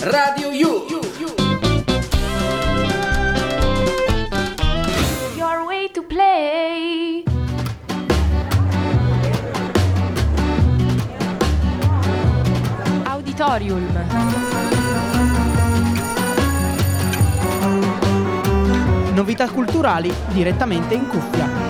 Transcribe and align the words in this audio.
Radio 0.00 0.50
You. 0.50 0.86
Your 5.36 5.66
way 5.66 5.88
to 5.92 6.02
play. 6.04 7.24
Auditorium. 13.06 13.88
Novità 19.14 19.48
culturali 19.48 20.14
direttamente 20.28 20.94
in 20.94 21.08
cuffia. 21.08 21.67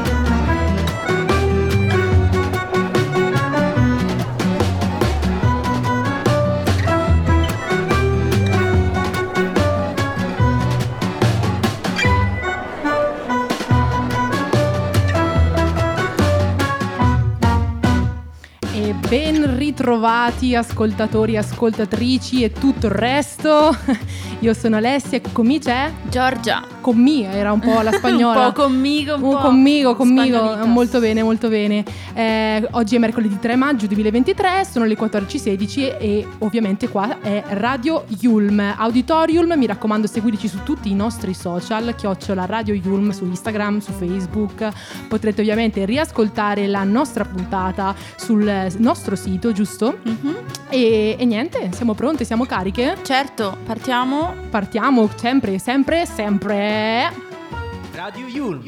Ben 19.09 19.57
ritrovati 19.57 20.55
ascoltatori, 20.55 21.39
ascoltatrici 21.39 22.45
e 22.45 22.53
tutto 22.53 22.87
il 22.87 22.93
resto. 22.93 23.75
Io 24.41 24.53
sono 24.53 24.77
Alessia 24.77 25.19
e 25.19 25.23
con 25.33 25.47
me 25.47 25.59
c'è 25.59 25.91
Giorgia. 26.11 26.78
Con 26.89 27.03
me, 27.03 27.31
era 27.31 27.53
un 27.53 27.61
po' 27.61 27.81
la 27.83 27.93
spagnola. 27.99 28.47
Un 28.47 28.53
po' 28.53 28.63
conmigo, 28.63 29.15
un 29.17 29.23
Uh, 29.23 29.31
po' 29.31 29.39
conmigo, 29.39 29.95
conmigo, 29.95 30.57
molto 30.65 31.01
bene, 31.01 31.23
molto 31.23 31.49
bene. 31.49 31.85
Eh, 32.15 32.67
oggi 32.73 32.97
è 32.97 32.99
mercoledì 32.99 33.39
3 33.39 33.57
maggio 33.57 33.87
2023, 33.87 34.65
sono 34.71 34.85
le 34.87 34.97
14.16 34.97 35.97
e 35.99 36.27
ovviamente 36.39 36.89
qua 36.89 37.21
è 37.21 37.43
Radio 37.49 38.05
Yulm, 38.21 38.75
Auditorium, 38.77 39.53
mi 39.57 39.67
raccomando 39.67 40.07
seguiteci 40.07 40.49
su 40.49 40.63
tutti 40.63 40.91
i 40.91 40.95
nostri 40.95 41.35
social, 41.35 41.95
chiocciola 41.95 42.47
Radio 42.47 42.75
Yulm 42.75 43.11
su 43.11 43.25
Instagram, 43.27 43.81
su 43.81 43.93
Facebook, 43.93 44.69
potrete 45.09 45.43
ovviamente 45.43 45.85
riascoltare 45.85 46.67
la 46.67 46.85
nostra 46.85 47.25
puntata 47.25 47.95
sul 48.17 48.73
nostro 48.79 49.15
sito, 49.15 49.53
giusto? 49.53 49.99
Mhm. 50.03 50.37
E, 50.71 51.17
e 51.19 51.25
niente, 51.25 51.71
siamo 51.73 51.95
pronte, 51.95 52.25
siamo 52.25 52.45
cariche? 52.47 52.97
Certo, 53.03 53.57
partiamo. 53.65 54.35
Partiamo 54.51 55.09
sempre, 55.17 55.59
sempre, 55.59 56.07
sempre. 56.07 56.78
Radio 56.79 58.27
Yulm. 58.29 58.63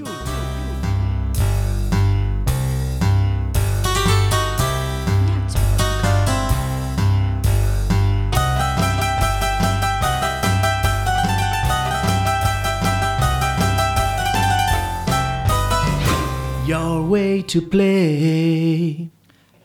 Your 16.66 17.02
way 17.08 17.42
to 17.44 17.62
play. 17.62 19.08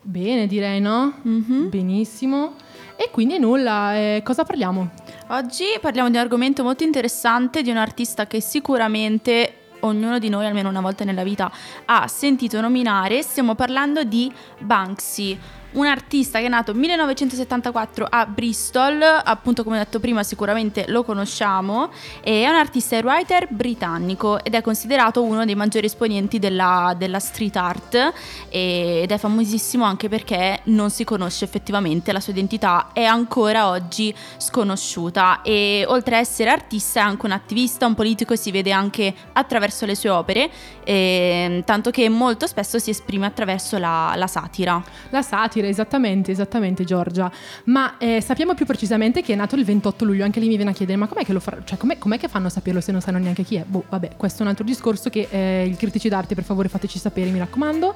Bene, 0.01 0.47
direi, 0.47 0.79
no? 0.79 1.13
Mhm. 1.23 1.69
Benissimo. 1.69 2.55
E 2.95 3.09
quindi 3.11 3.38
nulla, 3.38 3.95
eh, 3.95 4.21
cosa 4.23 4.43
parliamo? 4.43 4.91
Oggi 5.29 5.65
parliamo 5.81 6.07
di 6.11 6.17
un 6.17 6.21
argomento 6.21 6.61
molto 6.61 6.83
interessante 6.83 7.63
di 7.63 7.71
un 7.71 7.77
artista 7.77 8.27
che 8.27 8.39
sicuramente 8.41 9.71
ognuno 9.79 10.19
di 10.19 10.29
noi 10.29 10.45
almeno 10.45 10.69
una 10.69 10.81
volta 10.81 11.03
nella 11.03 11.23
vita 11.23 11.51
ha 11.85 12.07
sentito 12.07 12.61
nominare. 12.61 13.23
Stiamo 13.23 13.55
parlando 13.55 14.03
di 14.03 14.31
Banksy. 14.59 15.35
Un 15.75 15.87
artista 15.87 16.39
che 16.39 16.45
è 16.45 16.47
nato 16.47 16.71
nel 16.71 16.79
1974 16.79 18.07
a 18.09 18.25
Bristol, 18.25 19.01
appunto 19.01 19.65
come 19.65 19.75
ho 19.75 19.83
detto 19.83 19.99
prima 19.99 20.23
sicuramente 20.23 20.85
lo 20.87 21.03
conosciamo, 21.03 21.89
è 22.21 22.47
un 22.47 22.55
artista 22.55 22.95
e 22.95 23.01
writer 23.01 23.47
britannico 23.49 24.41
ed 24.41 24.53
è 24.53 24.61
considerato 24.61 25.21
uno 25.21 25.43
dei 25.43 25.55
maggiori 25.55 25.87
esponenti 25.87 26.39
della, 26.39 26.95
della 26.97 27.19
street 27.19 27.55
art 27.57 28.13
ed 28.47 29.11
è 29.11 29.17
famosissimo 29.17 29.83
anche 29.83 30.07
perché 30.07 30.61
non 30.66 30.89
si 30.91 31.03
conosce 31.03 31.44
effettivamente, 31.44 32.13
la 32.13 32.21
sua 32.21 32.31
identità 32.31 32.91
è 32.94 33.03
ancora 33.03 33.67
oggi 33.67 34.16
sconosciuta 34.38 35.41
e 35.41 35.83
oltre 35.89 36.16
a 36.16 36.19
essere 36.19 36.51
artista 36.51 37.01
è 37.01 37.03
anche 37.03 37.25
un 37.25 37.33
attivista, 37.33 37.85
un 37.85 37.95
politico 37.95 38.38
si 38.38 38.50
vede 38.50 38.71
anche 38.71 39.13
attraverso 39.33 39.85
le 39.85 39.95
sue 39.95 40.09
opere, 40.09 40.50
ehm, 40.85 41.66
tanto 41.66 41.91
che 41.91 42.07
molto 42.07 42.47
spesso 42.47 42.79
si 42.79 42.91
esprime 42.91 43.25
attraverso 43.25 43.77
la, 43.77 44.13
la 44.16 44.27
satira. 44.27 44.81
La 45.09 45.21
satira, 45.21 45.63
esattamente, 45.69 46.31
esattamente 46.31 46.83
Giorgia. 46.83 47.31
Ma 47.65 47.97
eh, 47.97 48.21
sappiamo 48.21 48.53
più 48.53 48.65
precisamente 48.65 49.21
che 49.21 49.33
è 49.33 49.35
nato 49.35 49.55
il 49.55 49.65
28 49.65 50.05
luglio, 50.05 50.23
anche 50.23 50.39
lì 50.39 50.47
mi 50.47 50.55
viene 50.55 50.71
a 50.71 50.73
chiedere, 50.73 50.97
ma 50.97 51.07
com'è 51.07 51.23
che 51.23 51.33
lo 51.33 51.39
fa? 51.39 51.57
Cioè, 51.63 51.77
com'è, 51.77 51.97
com'è 51.97 52.17
che 52.17 52.27
fanno 52.27 52.47
a 52.47 52.49
saperlo 52.49 52.81
se 52.81 52.91
non 52.91 53.01
sanno 53.01 53.17
neanche 53.17 53.43
chi 53.43 53.55
è? 53.55 53.63
Boh, 53.65 53.83
vabbè, 53.89 54.11
questo 54.17 54.39
è 54.39 54.41
un 54.43 54.49
altro 54.49 54.63
discorso 54.63 55.09
che 55.09 55.27
eh, 55.29 55.65
il 55.67 55.77
critici 55.77 56.09
d'arte, 56.09 56.35
per 56.35 56.43
favore, 56.43 56.69
fateci 56.69 56.99
sapere, 56.99 57.29
mi 57.29 57.39
raccomando. 57.39 57.93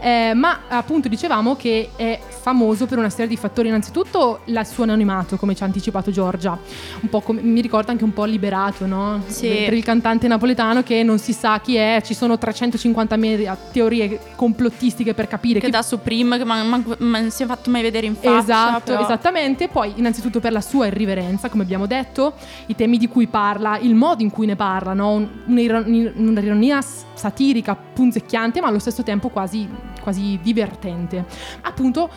Eh, 0.00 0.32
ma 0.34 0.60
appunto 0.68 1.08
dicevamo 1.08 1.56
che 1.56 1.90
è 1.96 2.18
famoso 2.28 2.86
per 2.86 2.98
una 2.98 3.10
serie 3.10 3.28
di 3.28 3.36
fattori. 3.36 3.68
Innanzitutto 3.68 4.40
il 4.46 4.60
suo 4.64 4.84
anonimato, 4.84 5.36
come 5.36 5.54
ci 5.54 5.62
ha 5.62 5.66
anticipato 5.66 6.10
Giorgia. 6.10 6.58
Un 7.00 7.08
po' 7.08 7.20
come, 7.20 7.40
mi 7.42 7.60
ricorda 7.60 7.92
anche 7.92 8.04
un 8.04 8.12
po' 8.12 8.24
liberato, 8.24 8.86
no? 8.86 9.22
Sì. 9.26 9.48
Per 9.48 9.72
il 9.72 9.84
cantante 9.84 10.28
napoletano 10.28 10.82
che 10.82 11.02
non 11.02 11.18
si 11.18 11.32
sa 11.32 11.60
chi 11.60 11.76
è, 11.76 12.02
ci 12.04 12.14
sono 12.14 12.34
350.000 12.34 13.56
teorie 13.72 14.18
complottistiche 14.36 15.14
per 15.14 15.28
capire 15.28 15.60
Che 15.60 15.66
chi 15.66 15.72
da 15.72 15.82
Supreme 15.82 16.44
man- 16.44 16.68
man- 16.68 16.96
man- 17.04 17.22
non 17.22 17.30
si 17.30 17.42
è 17.42 17.46
fatto 17.46 17.70
mai 17.70 17.82
vedere 17.82 18.06
in 18.06 18.14
faccia. 18.14 18.38
Esatto, 18.38 18.92
però- 18.92 19.02
esattamente. 19.02 19.68
Poi, 19.68 19.92
innanzitutto, 19.96 20.40
per 20.40 20.52
la 20.52 20.60
sua 20.60 20.86
irriverenza, 20.86 21.48
come 21.48 21.62
abbiamo 21.62 21.86
detto, 21.86 22.34
i 22.66 22.74
temi 22.74 22.98
di 22.98 23.08
cui 23.08 23.26
parla, 23.26 23.78
il 23.78 23.94
modo 23.94 24.22
in 24.22 24.30
cui 24.30 24.46
ne 24.46 24.56
parla, 24.56 24.92
no? 24.92 25.12
Un- 25.12 25.28
un'ironi- 25.46 26.12
un'ironia 26.16 26.80
s- 26.80 27.04
satirica, 27.14 27.74
punzecchiante, 27.76 28.60
ma 28.60 28.66
allo 28.68 28.78
stesso 28.78 29.02
tempo 29.02 29.28
quasi, 29.28 29.68
quasi 30.00 30.38
divertente. 30.42 31.24
Appunto. 31.62 32.10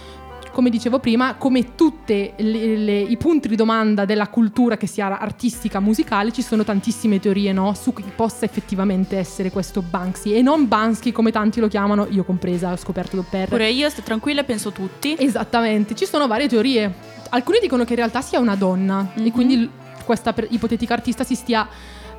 Come 0.58 0.72
dicevo 0.72 0.98
prima, 0.98 1.36
come 1.36 1.76
tutti 1.76 2.34
i 2.36 3.16
punti 3.20 3.48
di 3.48 3.56
domanda 3.56 4.06
della 4.06 4.28
cultura, 4.28 4.76
che 4.76 4.88
sia 4.88 5.20
artistica, 5.20 5.80
musicale, 5.80 6.32
ci 6.32 6.42
sono 6.42 6.64
tantissime 6.64 7.20
teorie 7.20 7.54
no? 7.54 7.76
su 7.76 7.94
chi 7.94 8.04
possa 8.16 8.46
effettivamente 8.46 9.20
essere 9.20 9.52
questo 9.52 9.84
Banksy. 9.84 10.34
E 10.34 10.42
non 10.42 10.68
Bansky 10.68 11.12
come 11.12 11.30
tanti 11.30 11.60
lo 11.60 11.68
chiamano, 11.68 12.08
io 12.10 12.24
compresa, 12.24 12.72
ho 12.72 12.76
scoperto 12.76 13.24
per 13.30 13.50
Pure 13.50 13.70
io, 13.70 13.88
sto 13.92 14.02
tranquilla, 14.02 14.44
penso 14.44 14.72
tutti. 14.72 15.16
Esattamente, 15.20 15.94
ci 15.94 16.08
sono 16.08 16.26
varie 16.26 16.48
teorie. 16.48 16.92
Alcuni 17.30 17.60
dicono 17.62 17.84
che 17.84 17.92
in 17.92 17.98
realtà 17.98 18.22
sia 18.22 18.40
una 18.40 18.56
donna 18.56 19.12
e 19.14 19.22
Mhm. 19.22 19.32
quindi 19.32 19.70
questa 20.06 20.34
ipotetica 20.50 20.96
artista 20.96 21.24
si 21.24 21.36
stia 21.36 21.68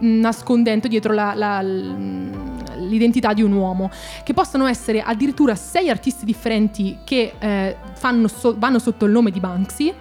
nascondendo 0.01 0.89
dietro 0.89 1.13
la- 1.13 1.35
la- 1.35 1.61
l'identità 2.81 3.33
di 3.33 3.43
un 3.43 3.53
uomo. 3.53 3.91
Che 4.23 4.33
possano 4.33 4.67
essere 4.67 5.01
addirittura 5.01 5.55
sei 5.55 5.91
artisti 5.91 6.25
differenti 6.25 6.99
che 7.05 7.33
eh, 7.39 7.77
so- 8.27 8.55
vanno 8.57 8.79
sotto 8.79 9.05
il 9.05 9.11
nome 9.13 9.31
di 9.31 9.41
Banksy, 9.41 9.93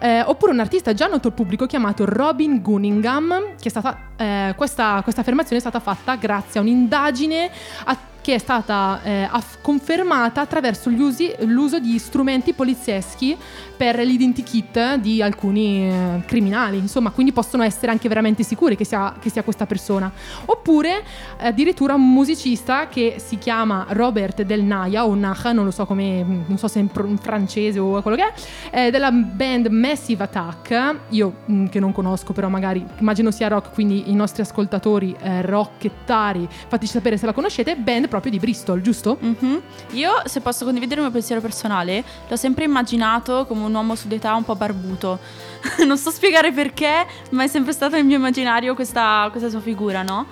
eh, 0.00 0.20
oppure 0.22 0.52
un 0.52 0.60
artista 0.60 0.92
già 0.92 1.06
noto 1.06 1.28
al 1.28 1.34
pubblico 1.34 1.66
chiamato 1.66 2.04
Robin 2.04 2.60
Gunningham, 2.60 3.54
che 3.58 3.66
è 3.66 3.68
stata, 3.68 3.96
eh, 4.16 4.54
questa, 4.56 5.00
questa 5.02 5.22
affermazione 5.22 5.56
è 5.56 5.60
stata 5.60 5.80
fatta 5.80 6.16
grazie 6.16 6.60
a 6.60 6.62
un'indagine 6.62 7.50
a- 7.84 7.96
che 8.26 8.34
è 8.34 8.38
stata 8.38 9.02
eh, 9.04 9.28
aff- 9.30 9.58
confermata 9.60 10.40
attraverso 10.40 10.90
gli 10.90 11.00
usi- 11.00 11.32
l'uso 11.42 11.78
di 11.78 11.96
strumenti 12.00 12.54
polizieschi 12.54 13.36
per 13.76 14.00
l'identikit 14.00 14.96
di 14.96 15.22
alcuni 15.22 15.88
eh, 15.88 16.22
criminali, 16.26 16.78
insomma, 16.78 17.10
quindi 17.10 17.30
possono 17.30 17.62
essere 17.62 17.92
anche 17.92 18.08
veramente 18.08 18.42
sicuri 18.42 18.74
che 18.74 18.84
sia, 18.84 19.14
che 19.20 19.30
sia 19.30 19.44
questa 19.44 19.64
persona. 19.64 20.10
Oppure 20.46 21.04
addirittura 21.38 21.94
un 21.94 22.12
musicista 22.12 22.88
che 22.88 23.22
si 23.24 23.38
chiama 23.38 23.86
Robert 23.90 24.42
Del 24.42 24.64
Naya 24.64 25.06
o 25.06 25.14
Naja, 25.14 25.52
non 25.52 25.64
lo 25.64 25.70
so 25.70 25.86
come, 25.86 26.24
non 26.24 26.58
so 26.58 26.66
se 26.66 26.80
è 26.80 26.82
in, 26.82 26.88
pr- 26.88 27.06
in 27.06 27.18
francese 27.18 27.78
o 27.78 28.02
quello 28.02 28.16
che 28.16 28.32
è, 28.70 28.86
eh, 28.86 28.90
della 28.90 29.12
band 29.12 29.66
Massive 29.66 30.24
Attack, 30.24 30.96
io 31.10 31.32
mh, 31.44 31.66
che 31.66 31.78
non 31.78 31.92
conosco 31.92 32.32
però 32.32 32.48
magari 32.48 32.84
immagino 32.98 33.30
sia 33.30 33.46
rock, 33.46 33.72
quindi 33.72 34.10
i 34.10 34.14
nostri 34.16 34.42
ascoltatori 34.42 35.14
eh, 35.20 35.42
rockettari, 35.42 36.48
fateci 36.50 36.90
sapere 36.90 37.16
se 37.18 37.26
la 37.26 37.32
conoscete, 37.32 37.76
band 37.76 38.08
proprio 38.16 38.32
di 38.32 38.38
Bristol, 38.38 38.80
giusto? 38.80 39.18
Mhm. 39.20 39.62
Io, 39.92 40.10
se 40.24 40.40
posso 40.40 40.64
condividere 40.64 41.00
il 41.00 41.06
mio 41.06 41.12
pensiero 41.12 41.40
personale, 41.40 42.02
l'ho 42.28 42.36
sempre 42.36 42.64
immaginato 42.64 43.44
come 43.46 43.64
un 43.64 43.74
uomo 43.74 43.94
d'età 44.04 44.34
un 44.34 44.44
po' 44.44 44.56
barbuto. 44.56 45.18
non 45.86 45.98
so 45.98 46.10
spiegare 46.10 46.52
perché, 46.52 47.06
ma 47.30 47.44
è 47.44 47.48
sempre 47.48 47.72
stata 47.72 47.96
nel 47.96 48.04
mio 48.04 48.16
immaginario 48.16 48.74
questa, 48.74 49.28
questa 49.30 49.48
sua 49.48 49.60
figura, 49.60 50.02
no? 50.02 50.26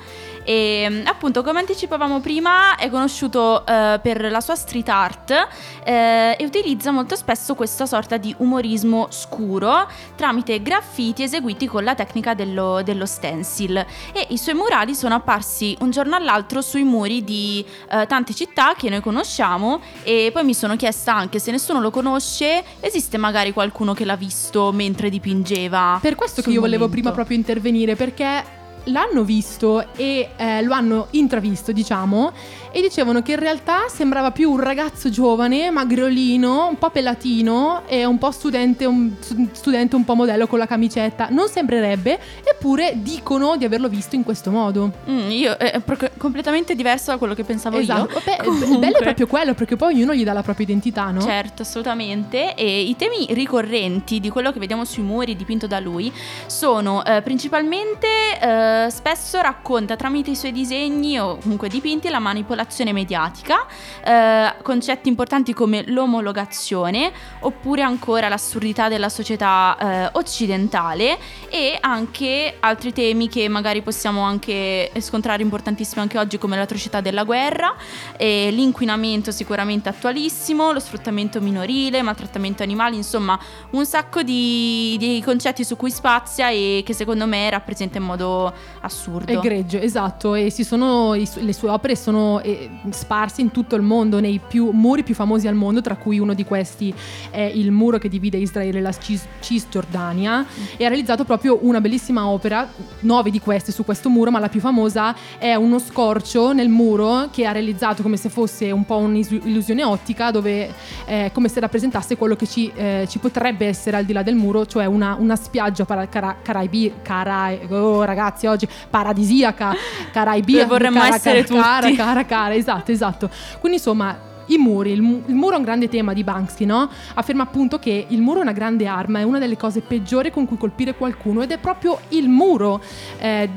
E 0.45 0.87
mm, 0.89 1.07
appunto, 1.07 1.43
come 1.43 1.61
anticipavamo 1.61 2.21
prima, 2.21 2.77
è 2.77 2.91
conosciuto 2.91 3.65
eh, 3.67 3.99
per 4.03 4.31
la 4.31 4.41
sua 4.41 4.55
street 4.55 4.89
art 4.89 5.49
eh, 5.85 6.37
e 6.39 6.45
utilizza 6.45 6.91
molto 6.91 7.17
spesso 7.17 7.55
questa 7.55 7.87
sorta 7.87 8.19
di 8.19 8.35
umorismo 8.39 9.07
scuro 9.11 9.89
tramite 10.15 10.63
graffiti 10.63 11.23
eseguiti 11.23 11.67
con 11.67 11.83
la 11.83 11.95
tecnica 11.95 12.35
dello, 12.35 12.83
dello 12.85 13.07
stencil. 13.07 13.77
E 14.13 14.27
i 14.29 14.39
suoi 14.39 14.55
murali 14.55 14.95
sono 14.95 15.15
apparsi 15.15 15.77
un 15.81 15.91
giorno 15.91 16.15
all'altro 16.15 16.61
sui 16.61 16.85
muri 16.85 17.25
di 17.25 17.65
eh, 17.91 18.07
tante 18.07 18.35
città 18.35 18.75
che 18.77 18.91
noi 18.91 19.01
conosciamo 19.01 19.81
e 20.03 20.31
poi 20.33 20.45
mi 20.45 20.55
sono 20.55 20.77
chiesta 20.77 21.15
anche 21.15 21.39
se 21.39 21.51
nessuno 21.51 21.81
lo 21.81 21.91
conosce, 21.91 22.63
esiste 22.81 23.17
magari 23.17 23.53
qualcuno 23.53 23.95
che 23.95 24.05
l'ha 24.05 24.17
visto 24.17 24.73
mentre 24.73 25.09
dipingeva. 25.15 25.99
Per 26.01 26.15
questo 26.15 26.43
che 26.43 26.51
io 26.51 26.61
volevo 26.61 26.85
momento. 26.85 27.01
prima 27.01 27.13
proprio 27.13 27.37
intervenire, 27.37 27.95
perché 27.97 28.63
l'hanno 28.85 29.25
visto 29.25 29.95
e 29.95 30.31
eh, 30.37 30.63
lo 30.63 30.73
hanno 30.73 31.07
intravisto, 31.11 31.73
diciamo, 31.73 32.33
e 32.77 32.81
dicevano 32.81 33.23
che 33.23 33.33
in 33.33 33.39
realtà 33.39 33.87
sembrava 33.89 34.33
più 34.33 34.51
un 34.51 34.59
ragazzo 34.59 35.09
giovane, 35.09 35.71
magrolino, 35.71 36.67
un 36.67 36.77
po' 36.77 36.91
pelatino 36.91 37.83
e 37.87 38.05
un 38.05 38.19
po' 38.19 38.33
studente 38.33 38.85
un, 38.85 39.13
studente 39.53 39.95
un 39.95 40.05
po' 40.05 40.17
modello 40.17 40.49
con 40.49 40.59
la 40.59 40.67
camicetta. 40.67 41.29
Non 41.31 41.47
sembrerebbe, 41.47 42.19
eppure 42.43 42.95
dicono 42.97 43.57
di 43.57 43.65
averlo 43.65 43.89
visto 43.89 44.17
in 44.17 44.25
questo 44.25 44.51
modo. 44.51 44.91
Mm, 45.09 45.31
io 45.31 45.57
è 45.57 45.79
pro- 45.79 46.11
completamente 46.17 46.75
diverso 46.75 47.13
da 47.13 47.17
quello 47.17 47.33
che 47.35 47.45
pensavo 47.45 47.79
esatto. 47.79 48.13
io. 48.13 48.23
Beh, 48.25 48.39
il 48.39 48.43
Comunque. 48.43 48.79
bello 48.79 48.99
è 48.99 49.03
proprio 49.03 49.27
quello, 49.29 49.55
perché 49.55 49.77
poi 49.77 49.95
ognuno 49.95 50.13
gli 50.13 50.25
dà 50.25 50.33
la 50.33 50.43
propria 50.43 50.67
identità, 50.67 51.13
no? 51.13 51.21
Certo, 51.21 51.63
assolutamente. 51.63 52.57
E 52.57 52.81
i 52.81 52.97
temi 52.97 53.29
ricorrenti 53.31 54.19
di 54.19 54.31
quello 54.31 54.51
che 54.51 54.59
vediamo 54.59 54.85
sui 54.85 55.05
muri 55.05 55.37
dipinto 55.37 55.69
da 55.69 55.79
lui 55.79 56.13
sono 56.47 57.05
eh, 57.05 57.23
principalmente 57.23 58.09
eh, 58.41 58.91
spesso 58.91 59.41
racconta 59.41 59.95
tramite 59.95 60.31
i 60.31 60.37
suoi 60.37 60.51
disegni 60.51 61.21
o 61.21 61.37
comunque 61.37 61.69
dipinti 61.69 62.09
la 62.09 62.19
manipolazione 62.19 62.63
mediatica, 62.93 63.67
eh, 64.05 64.55
concetti 64.63 65.09
importanti 65.09 65.53
come 65.53 65.85
l'omologazione 65.87 67.13
oppure 67.41 67.83
ancora 67.83 68.29
l'assurdità 68.29 68.89
della 68.89 69.09
società 69.09 69.77
eh, 69.79 70.09
occidentale 70.13 71.19
e 71.49 71.77
anche 71.81 72.57
altri 72.61 72.93
temi 72.93 73.29
che 73.29 73.49
magari 73.49 73.83
possiamo 73.83 74.23
anche 74.23 74.91
scontrare 74.99 75.43
importantissimi 75.43 76.01
anche 76.01 76.19
oggi 76.19 76.39
come 76.39 76.57
l'atrocità 76.57 77.01
della 77.01 77.25
guerra, 77.25 77.75
e 78.17 78.51
l'inquinamento 78.51 79.31
sicuramente 79.31 79.89
attualissimo, 79.89 80.73
lo 80.73 80.81
sfruttamento 80.81 81.41
minorile, 81.41 82.03
maltrattamento 82.03 82.63
animali, 82.63 82.97
insomma 82.97 83.39
un 83.71 83.85
sacco 83.87 84.23
di, 84.23 84.97
di 84.99 85.23
concetti 85.25 85.65
su 85.65 85.77
cui 85.77 85.91
spazia 85.91 86.51
e 86.51 86.83
che 86.85 86.95
secondo 86.95 87.27
me 87.27 87.51
rappresenta 87.51 87.99
in 87.99 88.05
modo 88.05 88.53
assurdo. 88.81 89.31
Egregio, 89.31 89.79
esatto, 89.79 90.35
e 90.35 90.51
sono, 90.51 91.15
le 91.15 91.53
sue 91.53 91.69
opere 91.69 91.97
sono 91.97 92.41
eh, 92.59 92.71
sparse 92.91 93.41
in 93.41 93.51
tutto 93.51 93.77
il 93.77 93.83
mondo, 93.83 94.21
nei 94.21 94.41
più, 94.47 94.71
muri 94.71 95.03
più 95.03 95.15
famosi 95.15 95.47
al 95.47 95.55
mondo, 95.55 95.81
tra 95.81 95.97
cui 95.97 96.19
uno 96.19 96.35
di 96.35 96.45
questi 96.45 96.93
è 97.31 97.41
il 97.41 97.71
muro 97.71 97.99
che 97.99 98.09
divide 98.09 98.37
Israele 98.37 98.79
e 98.79 98.83
la 98.83 98.93
Cis- 98.93 99.27
Cisgiordania, 99.41 100.45
e 100.77 100.85
ha 100.85 100.89
realizzato 100.89 101.25
proprio 101.25 101.59
una 101.63 101.81
bellissima 101.81 102.27
opera, 102.27 102.69
nove 103.01 103.31
di 103.31 103.41
queste 103.41 103.73
su 103.73 103.85
questo 103.85 104.09
muro, 104.09 104.31
ma 104.31 104.39
la 104.39 104.49
più 104.49 104.61
famosa 104.61 105.15
è 105.39 105.55
uno 105.55 105.79
scorcio 105.79 106.53
nel 106.53 106.69
muro 106.69 107.29
che 107.31 107.47
ha 107.47 107.53
realizzato 107.53 108.03
come 108.03 108.17
se 108.17 108.29
fosse 108.29 108.71
un 108.71 108.85
po' 108.85 108.97
un'illusione 108.97 109.85
ottica, 109.85 110.31
dove 110.31 110.73
è 111.05 111.31
come 111.33 111.49
se 111.49 111.61
rappresentasse 111.61 112.17
quello 112.17 112.37
che 112.37 112.47
ci, 112.47 112.71
eh, 112.75 113.07
ci 113.09 113.19
potrebbe 113.19 113.67
essere 113.67 113.97
al 113.97 114.05
di 114.05 114.13
là 114.13 114.23
del 114.23 114.35
muro, 114.35 114.67
cioè 114.67 114.87
una, 114.87 115.17
una 115.19 115.37
spiaggia 115.37 115.85
para- 115.85 116.07
cara- 116.09 116.37
caraibi- 116.43 116.93
carai- 117.03 117.61
oh, 117.71 118.03
ragazzi 118.05 118.47
oggi 118.47 118.69
paradisiaca, 118.89 119.75
caraibiaca, 120.13 120.67
vorremmo 120.67 121.01
cara, 121.01 121.15
essere 121.15 121.45
cara, 121.45 121.61
cara, 121.63 121.81
tutti. 121.87 121.97
cara, 121.97 122.25
cara, 122.45 122.55
esatto, 122.55 122.93
esatto. 122.93 123.31
Quindi 123.59 123.79
insomma 123.79 124.33
i 124.49 124.59
muri, 124.59 124.93
il, 124.93 125.01
mu- 125.01 125.23
il 125.27 125.35
muro 125.35 125.55
è 125.55 125.59
un 125.59 125.65
grande 125.65 125.89
tema 125.89 126.13
di 126.13 126.23
Banksy, 126.23 126.67
no? 126.67 126.91
Afferma 127.15 127.45
appunto 127.45 127.79
che 127.79 128.05
il 128.09 128.21
muro 128.21 128.41
è 128.41 128.43
una 128.43 128.53
grande 128.53 128.87
arma, 128.87 129.21
è 129.21 129.23
una 129.23 129.39
delle 129.39 129.57
cose 129.57 129.81
peggiori 129.81 130.31
con 130.31 130.47
cui 130.47 130.59
colpire 130.59 130.95
qualcuno 130.95 131.43
ed 131.43 131.51
è 131.51 131.59
proprio 131.59 131.99
il 132.09 132.29
muro 132.29 132.83
eh, 133.19 133.49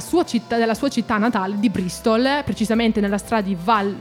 sua 0.00 0.24
città, 0.24 0.58
della 0.58 0.74
sua 0.74 0.88
città 0.88 1.16
natale, 1.16 1.58
di 1.58 1.70
Bristol, 1.70 2.42
precisamente 2.44 3.00
nella 3.00 3.18
strada 3.18 3.46
di 3.46 3.56
Val 3.62 3.94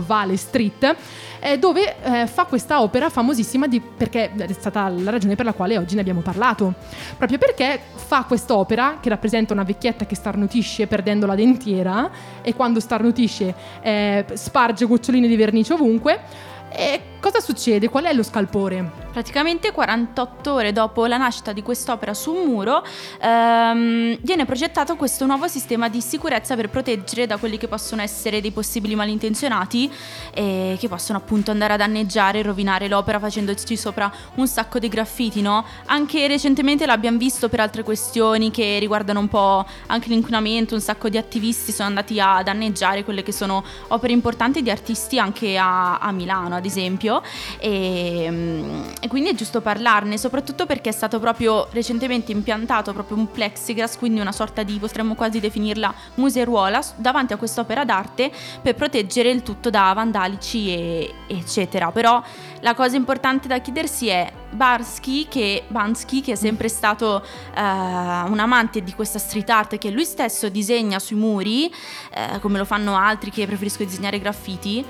Vale 0.00 0.36
Street, 0.38 0.96
eh, 1.42 1.58
dove 1.58 1.96
eh, 2.00 2.26
fa 2.28 2.44
questa 2.44 2.80
opera 2.80 3.10
famosissima 3.10 3.66
di- 3.66 3.80
perché 3.80 4.30
è 4.32 4.52
stata 4.52 4.88
la 4.88 5.10
ragione 5.10 5.34
per 5.34 5.44
la 5.44 5.52
quale 5.52 5.76
oggi 5.76 5.96
ne 5.96 6.00
abbiamo 6.00 6.20
parlato. 6.20 6.72
Proprio 7.18 7.38
perché 7.38 7.80
fa 7.94 8.24
quest'opera 8.28 8.98
che 9.00 9.08
rappresenta 9.08 9.52
una 9.52 9.64
vecchietta 9.64 10.06
che 10.06 10.14
starnutisce 10.14 10.86
perdendo 10.86 11.26
la 11.26 11.34
dentiera 11.34 12.10
e 12.42 12.54
quando 12.54 12.78
starnutisce 12.78 13.54
eh, 13.82 14.24
sparge 14.34 14.86
gocciolini 14.86 15.26
di 15.26 15.36
vernice 15.36 15.72
ovunque. 15.72 16.50
E 16.74 17.02
cosa 17.20 17.40
succede? 17.40 17.88
Qual 17.88 18.04
è 18.04 18.12
lo 18.14 18.22
scalpore? 18.22 18.90
Praticamente 19.12 19.72
48 19.72 20.52
ore 20.52 20.72
dopo 20.72 21.04
la 21.04 21.18
nascita 21.18 21.52
di 21.52 21.62
quest'opera 21.62 22.14
su 22.14 22.32
un 22.32 22.46
muro 22.46 22.82
ehm, 23.20 24.16
viene 24.22 24.46
progettato 24.46 24.96
questo 24.96 25.26
nuovo 25.26 25.48
sistema 25.48 25.90
di 25.90 26.00
sicurezza 26.00 26.56
per 26.56 26.70
proteggere 26.70 27.26
da 27.26 27.36
quelli 27.36 27.58
che 27.58 27.68
possono 27.68 28.00
essere 28.00 28.40
dei 28.40 28.52
possibili 28.52 28.94
malintenzionati 28.94 29.92
e 30.32 30.76
che 30.80 30.88
possono 30.88 31.18
appunto 31.18 31.50
andare 31.50 31.74
a 31.74 31.76
danneggiare 31.76 32.38
e 32.38 32.42
rovinare 32.42 32.88
l'opera 32.88 33.18
facendoci 33.18 33.76
sopra 33.76 34.10
un 34.36 34.48
sacco 34.48 34.78
di 34.78 34.88
graffiti, 34.88 35.42
no? 35.42 35.64
Anche 35.86 36.26
recentemente 36.26 36.86
l'abbiamo 36.86 37.18
visto 37.18 37.50
per 37.50 37.60
altre 37.60 37.82
questioni 37.82 38.50
che 38.50 38.78
riguardano 38.78 39.20
un 39.20 39.28
po' 39.28 39.66
anche 39.88 40.08
l'inquinamento, 40.08 40.74
un 40.74 40.80
sacco 40.80 41.10
di 41.10 41.18
attivisti 41.18 41.70
sono 41.70 41.88
andati 41.88 42.18
a 42.18 42.42
danneggiare 42.42 43.04
quelle 43.04 43.22
che 43.22 43.32
sono 43.32 43.62
opere 43.88 44.14
importanti 44.14 44.62
di 44.62 44.70
artisti 44.70 45.18
anche 45.18 45.58
a, 45.58 45.98
a 45.98 46.10
Milano 46.12 46.60
ad 46.62 46.64
esempio 46.66 47.22
e, 47.58 48.28
mm, 48.30 48.82
e 49.00 49.08
quindi 49.08 49.30
è 49.30 49.34
giusto 49.34 49.60
parlarne 49.60 50.16
soprattutto 50.16 50.64
perché 50.64 50.90
è 50.90 50.92
stato 50.92 51.18
proprio 51.18 51.66
recentemente 51.72 52.30
impiantato 52.30 52.92
proprio 52.92 53.16
un 53.16 53.30
plexiglass 53.30 53.96
quindi 53.98 54.20
una 54.20 54.32
sorta 54.32 54.62
di 54.62 54.78
potremmo 54.78 55.14
quasi 55.14 55.40
definirla 55.40 55.92
museruola 56.14 56.80
davanti 56.96 57.32
a 57.32 57.36
quest'opera 57.36 57.84
d'arte 57.84 58.30
per 58.62 58.74
proteggere 58.74 59.30
il 59.30 59.42
tutto 59.42 59.70
da 59.70 59.92
vandalici 59.94 60.68
e 60.68 61.14
eccetera. 61.26 61.90
Però 61.90 62.22
la 62.60 62.74
cosa 62.74 62.96
importante 62.96 63.48
da 63.48 63.58
chiedersi 63.58 64.08
è 64.08 64.30
Barsky 64.50 65.26
che, 65.28 65.64
Bansky, 65.68 66.20
che 66.20 66.32
è 66.32 66.36
sempre 66.36 66.68
stato 66.68 67.22
eh, 67.22 67.60
un 67.60 68.38
amante 68.38 68.82
di 68.82 68.92
questa 68.92 69.18
street 69.18 69.50
art 69.50 69.78
che 69.78 69.90
lui 69.90 70.04
stesso 70.04 70.48
disegna 70.48 70.98
sui 70.98 71.16
muri, 71.16 71.66
eh, 71.66 72.38
come 72.40 72.58
lo 72.58 72.64
fanno 72.64 72.96
altri 72.96 73.30
che 73.30 73.46
preferiscono 73.46 73.88
disegnare 73.88 74.18
graffiti, 74.18 74.84